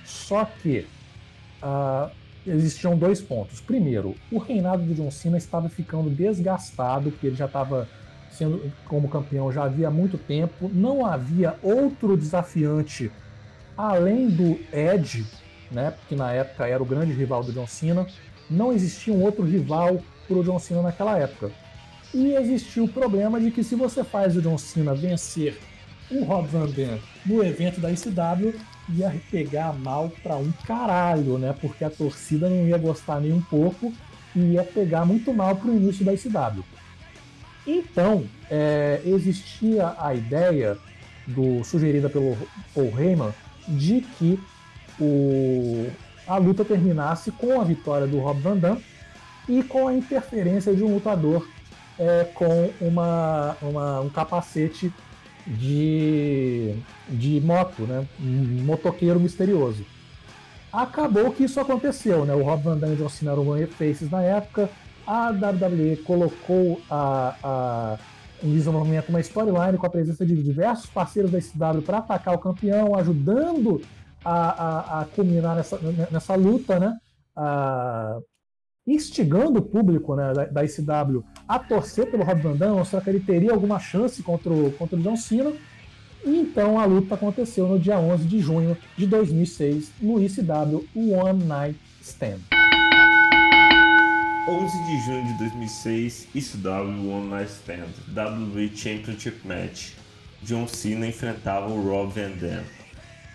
[0.04, 0.86] Só que
[1.62, 2.10] ah,
[2.46, 3.60] existiam dois pontos.
[3.60, 7.88] Primeiro, o reinado do John Cena estava ficando desgastado, porque ele já estava
[8.30, 13.10] sendo como campeão já havia muito tempo, não havia outro desafiante
[13.76, 15.24] além do Edge,
[15.70, 18.06] né, que na época era o grande rival do John Cena,
[18.54, 21.50] não existia um outro rival para o John Cena naquela época.
[22.12, 25.58] E existia o problema de que se você faz o John Cena vencer
[26.10, 28.54] o Rob Van Dam no evento da ICW,
[28.94, 31.54] ia pegar mal pra um caralho, né?
[31.60, 33.92] Porque a torcida não ia gostar nem um pouco
[34.36, 36.64] e ia pegar muito mal pro início da ICW.
[37.66, 40.76] Então, é, existia a ideia
[41.26, 42.36] do sugerida pelo
[42.74, 43.32] Paul Heyman
[43.66, 44.38] de que
[45.00, 45.90] o,
[46.26, 48.78] a luta terminasse com a vitória do Rob Van Dam
[49.48, 51.46] e com a interferência de um lutador
[51.98, 54.92] é, com uma, uma- um capacete
[55.46, 56.74] de,
[57.08, 58.06] de moto, né?
[58.20, 59.84] um motoqueiro misterioso.
[60.72, 62.34] Acabou que isso aconteceu, né?
[62.34, 64.68] O Rob Van Dam e John Cena eram faces na época.
[65.06, 67.98] A WWE colocou a, a,
[68.42, 72.38] em desenvolvimento uma storyline com a presença de diversos parceiros da SW para atacar o
[72.38, 73.80] campeão, ajudando
[74.24, 75.78] a, a, a culminar nessa,
[76.10, 76.96] nessa luta, né?
[77.36, 78.18] A-
[78.86, 83.08] instigando o público né, da, da ICW a torcer pelo Rob Van Dam, mostrar que
[83.10, 85.52] ele teria alguma chance contra o, contra o John Cena.
[86.24, 91.44] E então a luta aconteceu no dia 11 de junho de 2006 no ICW One
[91.44, 92.40] Night Stand.
[94.46, 99.92] 11 de junho de 2006, ICW One Night Stand, WWE Championship Match.
[100.42, 102.62] John Cena enfrentava o Rob Van Dam.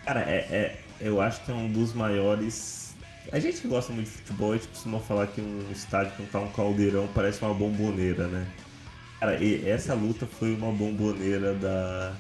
[0.06, 2.96] Cara, é, é- eu acho que é um dos maiores.
[3.32, 6.22] A gente que gosta muito de futebol, a gente costuma falar que um estádio que
[6.24, 8.48] não tá um caldeirão parece uma bomboneira, né?
[9.20, 12.18] Cara, e essa luta foi uma bomboneira da,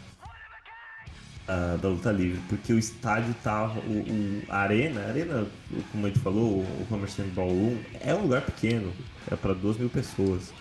[1.45, 3.79] da, da luta livre, porque o estádio tava.
[3.81, 5.47] O, o- a arena, arena,
[5.91, 8.93] como a gente falou, o Hammerstein Ballroom, é um lugar pequeno,
[9.29, 10.53] é para 2 mil pessoas.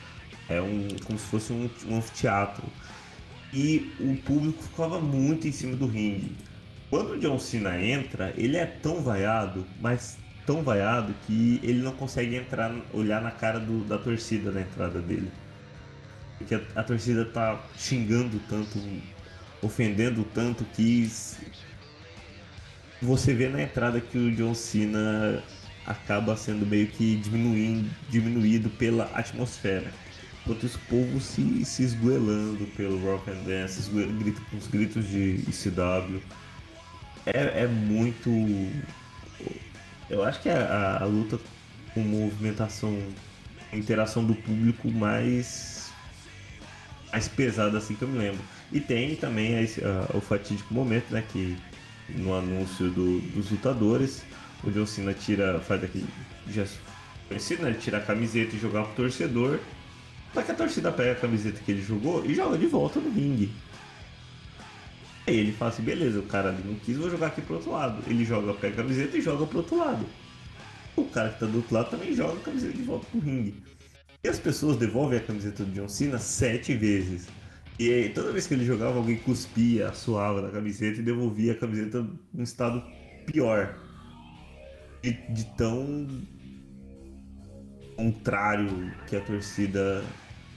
[0.48, 2.64] É um, como se fosse um, um anfiteatro.
[3.52, 6.36] E o público ficava muito em cima do ringue.
[6.88, 11.94] Quando o John Cena entra, ele é tão vaiado, mas tão vaiado que ele não
[11.96, 15.32] consegue entrar, olhar na cara do- da torcida na entrada dele.
[16.38, 18.78] Porque a, a torcida tá xingando tanto
[19.62, 21.06] ofendendo tanto que
[23.00, 25.42] você vê na entrada que o John Cena
[25.84, 29.96] acaba sendo meio que diminuindo, diminuído pela atmosfera.
[30.42, 35.44] Enquanto esse povo se, se esgoelando pelo Rock and Dance, grito, com os gritos de
[35.48, 36.22] ECW.
[37.26, 38.30] É, é muito.
[40.08, 41.38] Eu acho que é a, a luta
[41.94, 42.98] com movimentação,
[43.72, 45.90] interação do público mais,
[47.12, 48.40] mais pesada assim que eu me lembro.
[48.72, 51.56] E tem também a, a, o fatídico momento, né, que
[52.08, 54.22] no anúncio do, dos lutadores,
[54.64, 56.06] o John Cena tira, faz aquele
[56.48, 56.78] gesto
[57.28, 59.60] conhecido, né, ele tira a camiseta e jogar pro torcedor,
[60.32, 63.10] só que a torcida pega a camiseta que ele jogou e joga de volta no
[63.10, 63.50] ringue.
[65.28, 67.70] Aí ele fala assim, beleza, o cara ali não quis, vou jogar aqui pro outro
[67.70, 68.02] lado.
[68.06, 70.06] Ele joga, pega a camiseta e joga pro outro lado.
[70.96, 73.54] O cara que tá do outro lado também joga a camiseta de volta pro ringue.
[74.24, 77.28] E as pessoas devolvem a camiseta do John Cena sete vezes.
[77.78, 81.56] E aí, toda vez que ele jogava, alguém cuspia, suava da camiseta e devolvia a
[81.56, 82.82] camiseta num estado
[83.26, 83.78] pior.
[85.02, 86.08] De, de tão
[87.96, 90.02] contrário que a torcida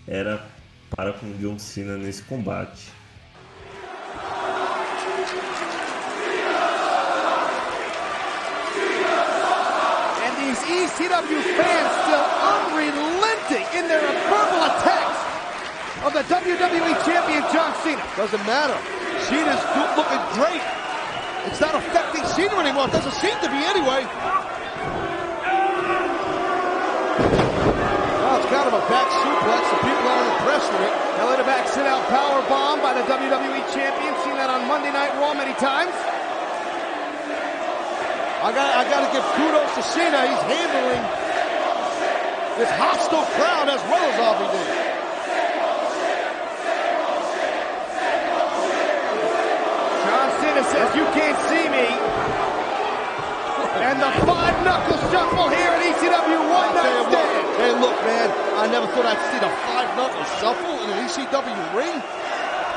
[0.07, 0.47] era
[0.95, 3.00] para com John Cena nesse combate.
[10.63, 15.19] ECW fans still unrelenting in their verbal attacks
[16.05, 18.01] of the WWE Champion John Cena.
[18.17, 18.77] Doesn't matter.
[19.29, 19.61] Cena's
[19.93, 20.63] looking great.
[21.45, 22.87] It's not affecting Cena anymore.
[22.89, 24.05] It doesn't seem to be anyway.
[28.17, 29.61] Well, it's kind of a back suplex.
[29.69, 30.93] The people aren't impressed with it.
[31.17, 34.13] Now let a back sit out power bomb by the WWE Champion.
[34.25, 35.93] Seen that on Monday Night Raw many times.
[38.41, 40.25] I got, I got to give kudos to Cena.
[40.25, 41.03] He's handling
[42.57, 44.57] this hostile crowd as well as RVD.
[50.09, 51.85] John Cena says, you can't see me.
[53.85, 57.13] And the five knuckle shuffle here at ECW One Night Stand.
[57.13, 57.29] look,
[57.61, 58.27] hey, look, man.
[58.57, 61.93] I never thought I'd see the five knuckle shuffle in an ECW ring.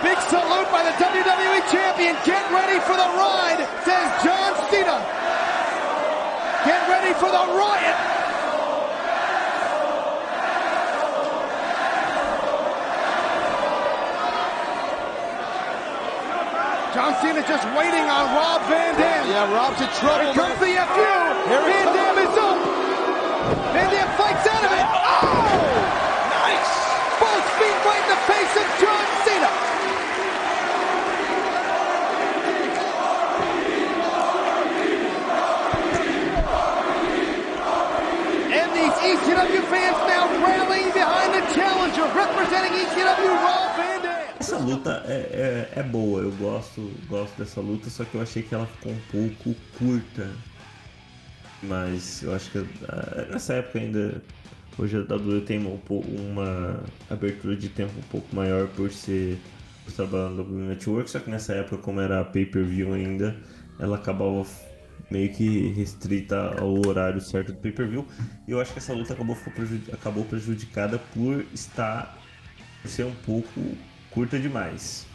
[0.05, 2.13] Big salute by the WWE Champion.
[2.29, 5.24] Get ready for the ride, says John Cena.
[7.05, 7.97] Ready for the riot.
[16.95, 19.29] John Cena just waiting on Rob Van Dam.
[19.29, 20.25] Yeah, Rob's in trouble.
[20.25, 21.13] Here comes the FU.
[21.45, 21.93] Here Van.
[21.93, 22.57] Dam is up.
[23.77, 24.87] Van Dam fights out of it.
[24.89, 25.29] Oh!
[25.29, 25.77] oh!
[26.41, 26.73] Nice.
[27.21, 29.64] Both feet right in the face of John Cena.
[39.45, 44.25] ECW fans now rallying behind the challenger, representing ECW Rob Van Dam.
[44.41, 48.43] Essa luta é, é, é boa, eu gosto, gosto dessa luta, só que eu achei
[48.43, 50.29] que ela ficou um pouco curta.
[51.63, 54.23] Mas eu acho que ah, nessa época ainda.
[54.77, 59.39] Hoje a WWE tem um pouco- uma abertura de tempo um pouco maior por ser
[59.85, 63.37] por trabalhar no Network, só que nessa época, como era pay-per-view ainda,
[63.79, 64.45] ela acabava
[65.11, 68.07] meio que restrita ao horário certo do pay-per-view.
[68.47, 69.37] E eu acho que essa luta acabou,
[69.93, 72.19] acabou prejudicada por estar
[72.83, 73.77] por ser um pouco
[74.11, 75.07] curta demais.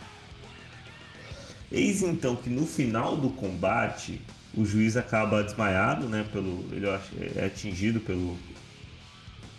[1.71, 4.21] Eis então que no final do combate
[4.55, 6.25] o juiz acaba desmaiado, né?
[6.31, 6.87] Pelo, ele
[7.35, 8.37] é atingido pelo,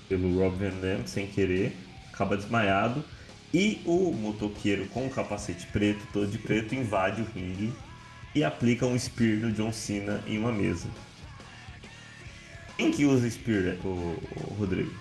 [0.08, 1.76] pelo Rob Van Dam sem querer,
[2.12, 3.04] acaba desmaiado
[3.54, 7.72] e o motoqueiro com o capacete preto, todo de preto, invade o ringue
[8.34, 10.88] e aplica um spear no John Cena em uma mesa.
[12.76, 14.92] Quem que usa spear, o, o Rodrigo?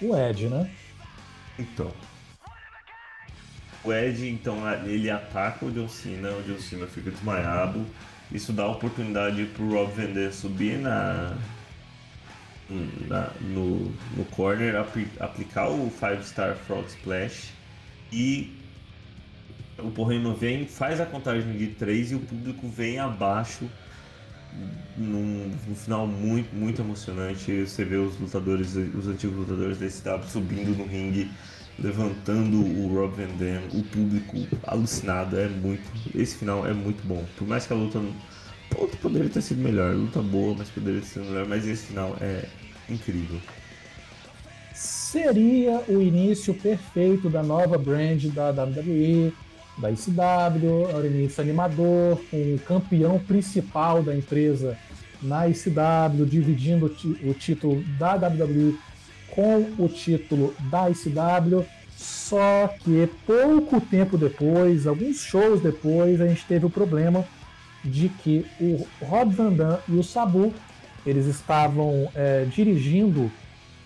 [0.00, 0.70] O Ed, né?
[1.58, 1.92] Então.
[3.84, 7.84] O Ed, então, ele ataca o John Cena, o John Cena fica desmaiado.
[8.30, 11.36] Isso dá oportunidade pro Rob Van Dam subir na,
[13.08, 17.50] na- no, no corner, apli- aplicar o 5 Star Frog Splash
[18.12, 18.56] e
[19.78, 23.68] o Porreno vem, faz a contagem de 3 e o público vem abaixo
[24.96, 27.64] num, num final muito, muito emocionante.
[27.66, 31.30] Você vê os lutadores, os antigos lutadores da SW subindo no ringue,
[31.78, 35.38] levantando o Rob Van Dam, o público alucinado.
[35.38, 35.82] É muito.
[36.14, 37.24] Esse final é muito bom.
[37.36, 37.98] Por mais que a luta.
[37.98, 39.94] luta poderia ter sido melhor.
[39.94, 41.46] Luta boa, mas poderia ter sido melhor.
[41.46, 42.44] Mas esse final é
[42.88, 43.40] incrível.
[44.74, 49.32] Seria o início perfeito da nova brand da WWE,
[49.78, 54.76] da ICW, era o animador, o campeão principal da empresa
[55.22, 56.86] na ICW, dividindo
[57.24, 58.76] o título da WWE
[59.30, 61.64] com o título da ICW.
[61.96, 67.24] Só que pouco tempo depois, alguns shows depois, a gente teve o problema
[67.84, 70.52] de que o Rob Van Dam e o Sabu
[71.04, 73.30] eles estavam é, dirigindo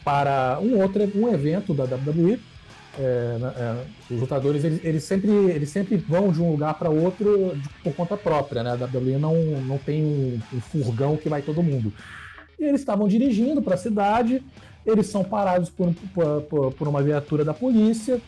[0.04, 2.38] para um outro um evento da WWE.
[2.98, 7.54] É, é, os lutadores eles, eles, sempre, eles sempre vão de um lugar para outro
[7.54, 8.70] de, por conta própria, né?
[8.70, 11.92] A WWE não, não tem um, um furgão que vai todo mundo.
[12.58, 14.42] E eles estavam dirigindo para a cidade,
[14.84, 15.92] eles são parados por,
[16.48, 18.20] por, por, uma viatura da polícia.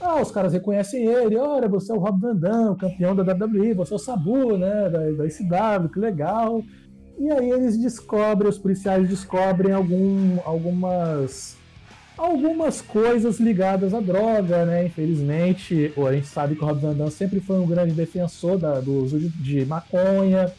[0.00, 3.74] Ah, os caras reconhecem ele, olha, você é o Rob Van Dam, campeão da WWE,
[3.74, 6.62] você é o Sabu, né, da, da ICW, que legal.
[7.18, 11.55] E aí eles descobrem, os policiais descobrem algum, algumas
[12.16, 14.86] algumas coisas ligadas à droga, né?
[14.86, 18.80] Infelizmente, a gente sabe que o Rob Van Dam sempre foi um grande defensor da,
[18.80, 20.52] do uso de, de maconha.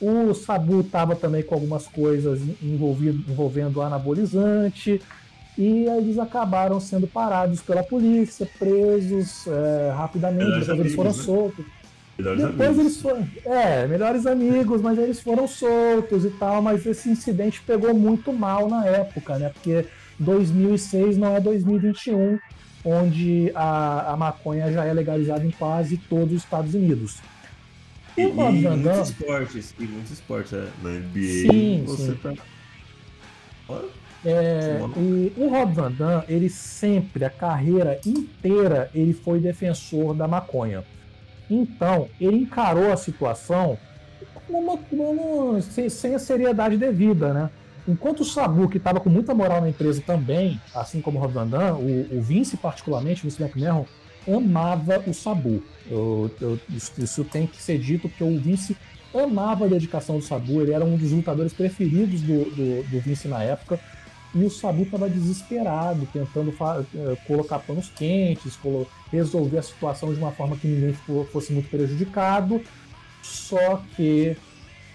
[0.00, 5.00] O Sabu estava também com algumas coisas envolvido, envolvendo anabolizante.
[5.58, 11.16] E eles acabaram sendo parados pela polícia, presos é, rapidamente, depois eles foram né?
[11.16, 11.64] soltos.
[12.16, 12.84] Melhores Depois amigos.
[12.84, 13.28] eles foram.
[13.46, 16.60] É, melhores amigos, mas eles foram soltos e tal.
[16.60, 19.48] Mas esse incidente pegou muito mal na época, né?
[19.48, 19.86] Porque
[20.20, 22.38] 2006 não é 2021,
[22.84, 27.18] onde a, a maconha já é legalizada em quase todos os Estados Unidos.
[28.16, 31.50] E, e muitos esportes, e muitos esportes é, na NBA.
[31.50, 32.18] Sim, você sim.
[32.22, 32.34] tá.
[34.24, 40.28] É, e o Rob Van Dam, ele sempre, a carreira inteira, ele foi defensor da
[40.28, 40.84] maconha.
[41.48, 43.78] Então, ele encarou a situação
[44.48, 47.50] uma- como- sem, sem a seriedade devida, né?
[47.88, 51.32] Enquanto o Sabu, que estava com muita moral na empresa também, assim como o Rob
[51.32, 53.84] Van Dam, o, o Vince particularmente, o Vince McMahon,
[54.28, 55.62] amava o Sabu.
[55.90, 58.76] Eu- eu- isso, isso tem que ser dito, porque o Vince
[59.14, 63.26] amava a dedicação do Sabu, ele era um dos lutadores preferidos do, do, do Vince
[63.28, 63.80] na época.
[64.32, 66.54] E o Sabu estava desesperado, tentando
[66.94, 68.56] eh, colocar panos quentes,
[69.10, 72.60] resolver a situação de uma forma que ninguém fo- fosse muito prejudicado.
[73.22, 74.36] Só que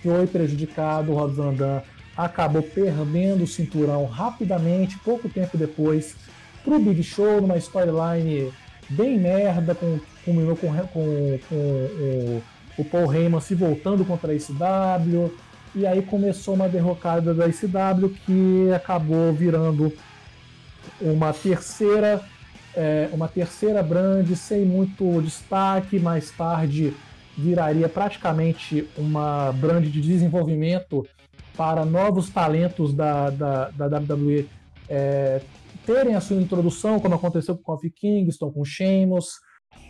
[0.02, 1.82] foi prejudicado, o Rob Van Dam
[2.16, 6.16] acabou perdendo o cinturão rapidamente, pouco tempo depois,
[6.64, 8.52] pro Big Show, numa storyline
[8.90, 12.44] bem merda, com, com, com, com o,
[12.78, 15.34] o Paul Heyman se voltando contra a ICW.
[15.76, 19.92] E aí começou uma derrocada da ICW que acabou virando
[21.02, 22.24] uma terceira
[22.76, 26.00] é, uma terceira brand sem muito destaque.
[26.00, 26.94] Mais tarde
[27.38, 31.06] viraria praticamente uma brand de desenvolvimento
[31.56, 34.48] para novos talentos da, da, da WWE
[34.90, 35.42] é,
[35.86, 39.40] terem a sua introdução, como aconteceu com o Kofi Kingston, com o Sheamus.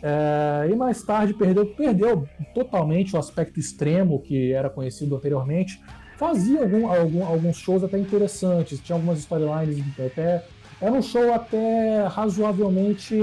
[0.01, 5.81] É, e mais tarde perdeu, perdeu totalmente o aspecto extremo que era conhecido anteriormente.
[6.17, 10.45] Fazia algum, algum- alguns shows até interessantes, tinha algumas storylines até.
[10.81, 13.17] Era um show até razoavelmente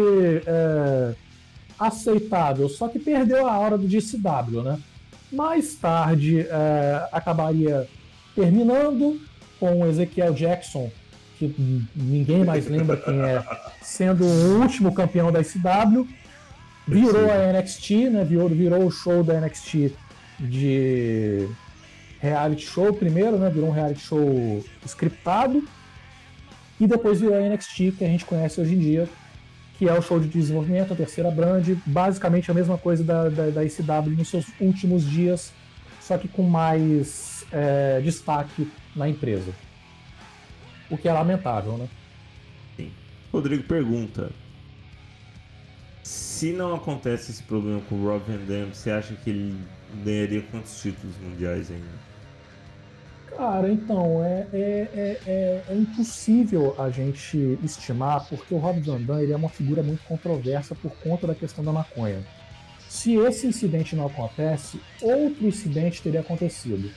[0.46, 1.14] é,
[1.78, 4.78] aceitável, só que perdeu a hora do DCW, né?
[5.32, 7.88] Mais tarde é, acabaria
[8.34, 9.20] terminando
[9.58, 10.90] com Ezequiel Jackson,
[11.38, 11.54] que
[11.94, 13.42] ninguém mais lembra quem é,
[13.80, 16.06] sendo o último campeão da ICW.
[16.86, 18.24] Virou a NXT, né?
[18.24, 19.92] Virou, virou o show da NXT
[20.40, 21.48] de
[22.20, 23.50] reality show primeiro, né?
[23.50, 25.62] Virou um reality show scriptado.
[26.80, 29.08] E depois virou a NXT, que a gente conhece hoje em dia,
[29.78, 33.50] que é o show de desenvolvimento, a terceira brand, basicamente a mesma coisa da, da,
[33.50, 35.52] da ICW nos seus últimos dias,
[36.00, 39.52] só que com mais é, destaque na empresa.
[40.90, 41.88] O que é lamentável, né?
[43.32, 44.30] Rodrigo pergunta:
[46.02, 49.58] Se não acontece esse problema com o Rob Van Dam, você acha que ele
[50.04, 52.12] ganharia quantos títulos mundiais ainda?
[53.34, 59.00] Cara, então, é, é, é, é- é impossível a gente estimar, porque o Rob Van
[59.00, 62.22] Dam ele é uma figura muito controversa por conta da questão da maconha.
[62.90, 66.90] Se esse incidente não acontece, outro incidente teria acontecido.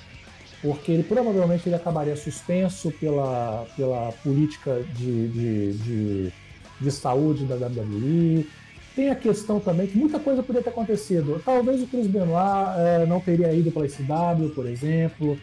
[0.62, 6.34] Porque ele provavelmente ele acabaria suspenso pela, pela política de, de, de,
[6.82, 8.48] de saúde da WWE.
[8.96, 11.42] Tem a questão também que muita coisa poderia ter acontecido.
[11.44, 15.38] Talvez o Chris Benoit eh, não teria ido para a SW, por exemplo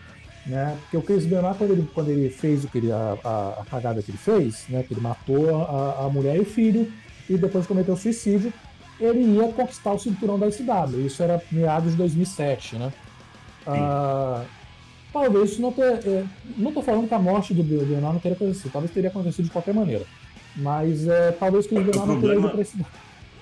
[0.46, 0.76] né?
[0.82, 3.64] Porque o Chris Benoit, quando ele, quando ele fez o que ele, a, a, a
[3.64, 4.82] cagada que ele fez, né?
[4.82, 6.90] Que ele matou a, a mulher e o filho
[7.28, 8.52] e depois cometeu suicídio,
[9.00, 11.00] ele ia conquistar o cinturão da SW.
[11.06, 12.92] Isso era meados de 2007, né?
[13.66, 14.44] Ah,
[15.12, 16.00] talvez isso não tenha.
[16.04, 16.24] é,
[16.56, 19.50] não tô falando que a morte do Benoit não teria acontecido, talvez teria acontecido de
[19.50, 20.04] qualquer maneira.
[20.56, 22.80] Mas é, talvez o Chris Benoit não teria ido pra SW.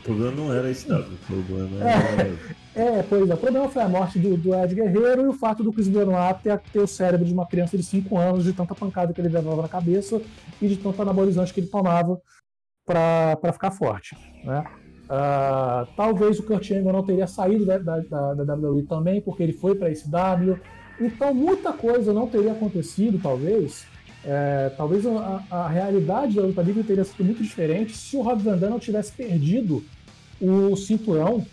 [0.00, 2.36] O problema não era esse dado, o problema era.
[2.74, 3.34] É, pois é.
[3.34, 6.40] O problema foi a morte do, do Ed Guerreiro e o fato do Chris Benoit
[6.42, 9.28] ter, ter o cérebro de uma criança de 5 anos, de tanta pancada que ele
[9.28, 10.22] levava na cabeça
[10.62, 12.20] e de tanto anabolizante que ele tomava.
[12.86, 14.16] para ficar forte.
[14.44, 14.64] Né?
[15.10, 19.42] Uh, talvez o Kurt Angle não teria saído da, da, da, da WWE também, porque
[19.42, 20.56] ele foi para a SW.
[21.00, 23.86] Então, muita coisa não teria acontecido, talvez.
[24.22, 28.42] É, talvez a, a, realidade da luta livre teria sido muito diferente se o Rob
[28.42, 29.82] Van Dam não tivesse perdido
[30.38, 31.46] o cinturão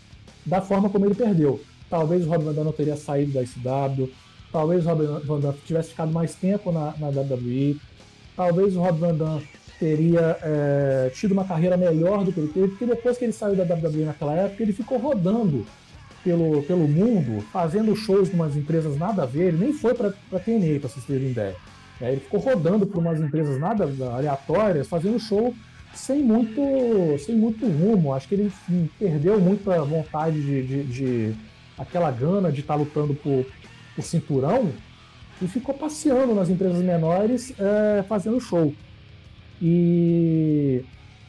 [0.44, 1.60] da forma como ele perdeu.
[1.88, 4.10] Talvez o Rob Van Dam não teria saído da SW,
[4.52, 7.76] talvez o Rob Van Dam tivesse ficado mais tempo na, na WWE,
[8.36, 9.40] talvez o Rob Van Dam
[9.78, 13.56] teria é, tido uma carreira melhor do que ele teve, porque depois que ele saiu
[13.56, 15.64] da WWE naquela época, ele ficou rodando
[16.28, 20.10] pelo, pelo mundo, fazendo shows em umas empresas nada a ver, ele nem foi para
[20.10, 21.56] TNA, para vocês terem ideia.
[21.98, 25.54] É, ele ficou rodando por umas empresas nada aleatórias, fazendo show
[25.94, 26.60] sem muito,
[27.18, 28.12] sem muito rumo.
[28.12, 31.34] Acho que ele enfim, perdeu muita vontade de, de, de,
[31.78, 33.46] aquela gana de estar tá lutando por,
[33.96, 34.70] por cinturão
[35.40, 38.74] e ficou passeando nas empresas menores é, fazendo show.
[39.62, 40.84] E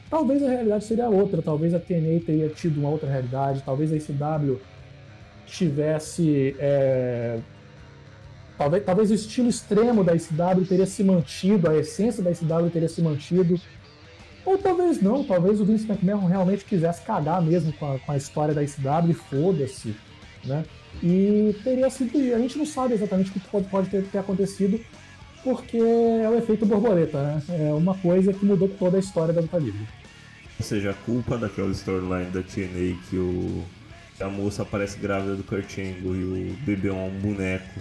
[0.09, 3.95] talvez a realidade seria outra, talvez a TNA teria tido uma outra realidade, talvez a
[3.95, 4.59] ICW
[5.49, 6.55] tivesse.
[6.59, 7.39] É,
[8.57, 12.89] talvez, talvez o estilo extremo da ICW teria se mantido, a essência da ICW teria
[12.89, 13.59] se mantido.
[14.45, 18.17] Ou talvez não, talvez o Vince McMahon realmente quisesse cagar mesmo com a, com a
[18.17, 19.95] história da e foda-se,
[20.45, 20.63] né?
[21.03, 22.17] E teria sido.
[22.33, 24.79] A gente não sabe exatamente o que pode, pode ter, ter acontecido,
[25.43, 27.43] porque é o efeito borboleta, né?
[27.49, 29.87] É uma coisa que mudou toda a história da luta livre.
[30.57, 33.63] Ou seja, a culpa daquela storyline da TNA que o
[34.21, 37.79] a moça aparece grávida do Kurt Angle e o bebê é um boneco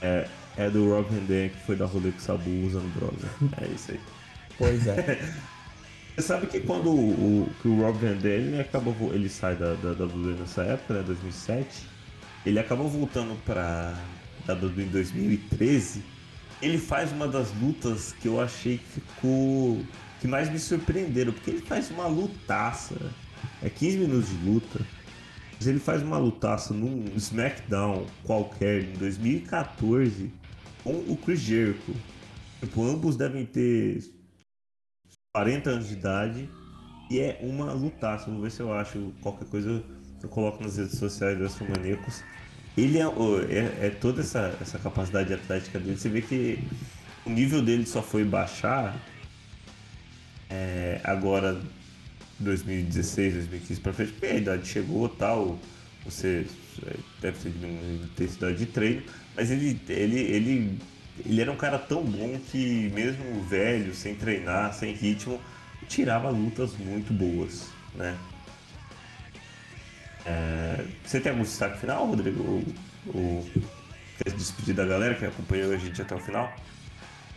[0.00, 3.28] é, é do Rob Van Dam que foi dar rolê com o Sabu usando droga.
[3.60, 4.00] É isso aí.
[4.58, 5.18] Pois é.
[6.14, 9.56] Você sabe que quando o, o, que o Rob Van Dam ele acabou, ele sai
[9.56, 11.86] da, da, da WWE nessa época, né, 2007,
[12.46, 13.98] ele acabou voltando pra
[14.48, 16.04] WWE em 2013,
[16.62, 19.82] ele faz uma das lutas que eu achei que ficou.
[20.20, 22.94] que mais me surpreenderam, porque ele faz uma lutaça.
[23.62, 24.80] É 15 minutos de luta.
[25.56, 30.30] Mas ele faz uma lutaça num SmackDown qualquer em 2014
[30.82, 31.94] com o Chris Jericho.
[32.60, 34.02] Tipo, ambos devem ter
[35.34, 36.50] 40 anos de idade
[37.10, 38.26] e é uma lutaça.
[38.26, 39.82] Vamos ver se eu acho qualquer coisa
[40.22, 42.22] eu coloco nas redes sociais do Astromaníacos
[42.76, 45.96] ele é, é, é, toda essa, essa capacidade atlética dele.
[45.96, 46.58] Você vê que
[47.24, 48.96] o nível dele só foi baixar
[50.50, 51.60] é, agora
[52.38, 55.58] 2016, 2015 para frente, porque a idade chegou tal,
[56.04, 56.46] você
[56.86, 59.02] é, deve ter diminuído a intensidade de treino,
[59.36, 60.78] mas ele, ele, ele,
[61.24, 65.40] ele era um cara tão bom que mesmo velho, sem treinar, sem ritmo,
[65.88, 68.16] tirava lutas muito boas, né?
[70.26, 72.62] É, você tem algum destaque final, Rodrigo?
[73.06, 73.44] O,
[74.22, 76.52] quer despedir da galera que acompanhou a gente até o final?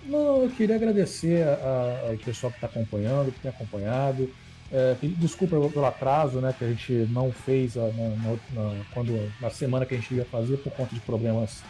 [0.06, 4.32] Não, eu queria agradecer ao pessoal que está acompanhando, que tem acompanhado.
[4.72, 9.50] É, desculpa pelo atraso, né, que a gente não fez na, na, na, quando, na
[9.50, 11.64] semana que a gente ia fazer por conta de problemas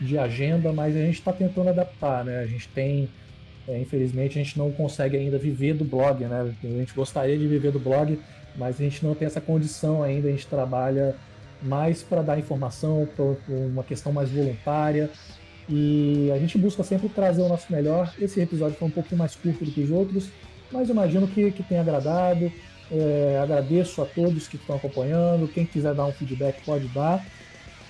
[0.00, 2.40] de agenda, mas a gente está tentando adaptar, né?
[2.40, 3.08] A gente tem,
[3.66, 6.54] é, infelizmente, a gente não consegue ainda viver do blog, né?
[6.62, 8.18] A gente gostaria de viver do blog,
[8.56, 11.14] mas a gente não tem essa condição ainda, a gente trabalha
[11.62, 15.08] mais para dar informação, por uma questão mais voluntária,
[15.68, 18.12] e a gente busca sempre trazer o nosso melhor.
[18.20, 20.28] Esse episódio foi um pouquinho mais curto do que os outros,
[20.74, 22.52] mas imagino que, que tenha agradado.
[22.90, 25.48] É, agradeço a todos que estão acompanhando.
[25.48, 27.24] Quem quiser dar um feedback pode dar.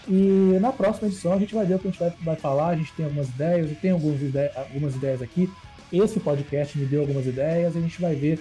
[0.06, 2.68] E na próxima edição a gente vai ver o que a gente vai, vai falar.
[2.68, 5.50] A gente tem algumas ideias, eu tenho algumas, ide algumas ideias aqui.
[5.92, 7.76] Esse podcast me deu algumas ideias.
[7.76, 8.38] A gente vai ver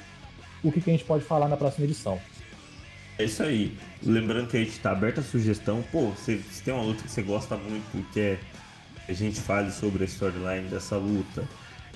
[0.63, 2.19] o que, que a gente pode falar na próxima edição.
[3.17, 3.77] É isso aí.
[4.01, 5.83] Lembrando que a gente está aberto a sugestão.
[5.91, 8.39] Pô, se, se tem uma luta que você gosta muito e quer
[9.05, 11.43] que a gente fale sobre a storyline dessa luta,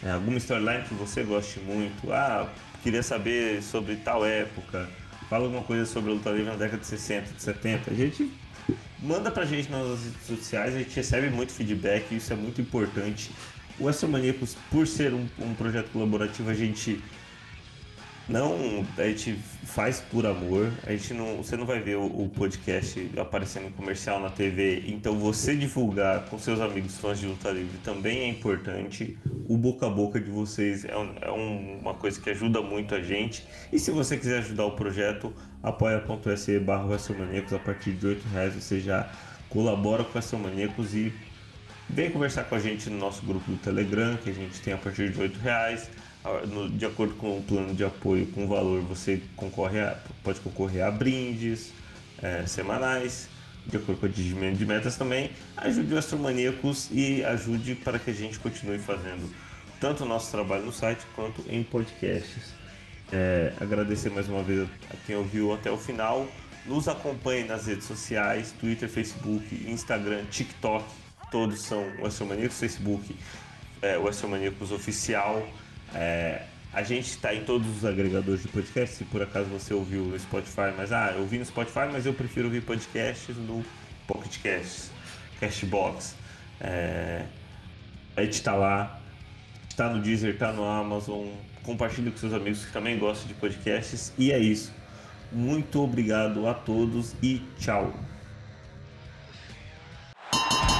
[0.04, 2.52] é, alguma storyline que você goste muito, ah,
[2.84, 4.88] queria saber sobre tal época,
[5.30, 8.32] fala alguma coisa sobre a luta livre na década de 60, de 70, a gente
[9.00, 13.32] manda pra gente nas redes sociais, a gente recebe muito feedback, isso é muito importante.
[13.80, 17.02] O Astromaníacos, por ser um, um projeto colaborativo, a gente
[18.30, 20.72] não, a gente faz por amor.
[20.86, 24.84] A gente não, você não vai ver o, o, podcast aparecendo comercial na TV.
[24.88, 29.18] Então você divulgar com seus amigos fãs de luta livre também é importante.
[29.48, 32.94] O boca a boca de vocês é, um, é um, uma coisa que ajuda muito
[32.94, 33.46] a gente.
[33.72, 36.84] E se você quiser ajudar o projeto, apoia.se barra
[37.54, 39.10] a partir de 8 reais você já
[39.50, 41.14] colabora com o Maníacos e
[41.90, 44.78] vem conversar com a gente no nosso grupo do Telegram, que a gente tem a
[44.78, 46.07] partir de 8 reais no,
[46.78, 50.84] de acordo com o plano de apoio, com o valor, você concorre a, pode concorrer
[50.84, 51.72] a brindes
[52.22, 53.30] é, semanais,
[53.65, 55.32] de acordo com o atingimento de metas também.
[55.55, 59.30] Ajude o Astromaníacos e ajude para que a gente continue fazendo
[59.80, 62.53] tanto o nosso trabalho no site quanto em podcasts.
[63.11, 66.28] É, agradecer mais uma vez a quem ouviu até o final.
[66.65, 70.86] Nos acompanhe nas redes sociais, Twitter, Facebook, Instagram, TikTok.
[71.32, 73.15] Todos são Westermaníacos, Facebook
[73.82, 75.47] é, Westermaníacos Oficial.
[75.94, 78.96] É, a gente está em todos os agregadores de podcast.
[78.96, 82.14] Se por acaso você ouviu no Spotify, mas ah, eu ouvi no Spotify, mas eu
[82.14, 83.64] prefiro ouvir podcasts no
[84.06, 84.92] Pocket Casts,
[85.40, 86.16] Castbox.
[86.60, 87.26] É,
[88.16, 89.00] a gente está lá,
[89.70, 91.28] está no Deezer, está no Amazon.
[91.64, 94.14] Compartilhe com seus amigos que também gostam de podcasts.
[94.18, 94.74] E é isso.
[95.32, 97.94] Muito obrigado a todos e tchau.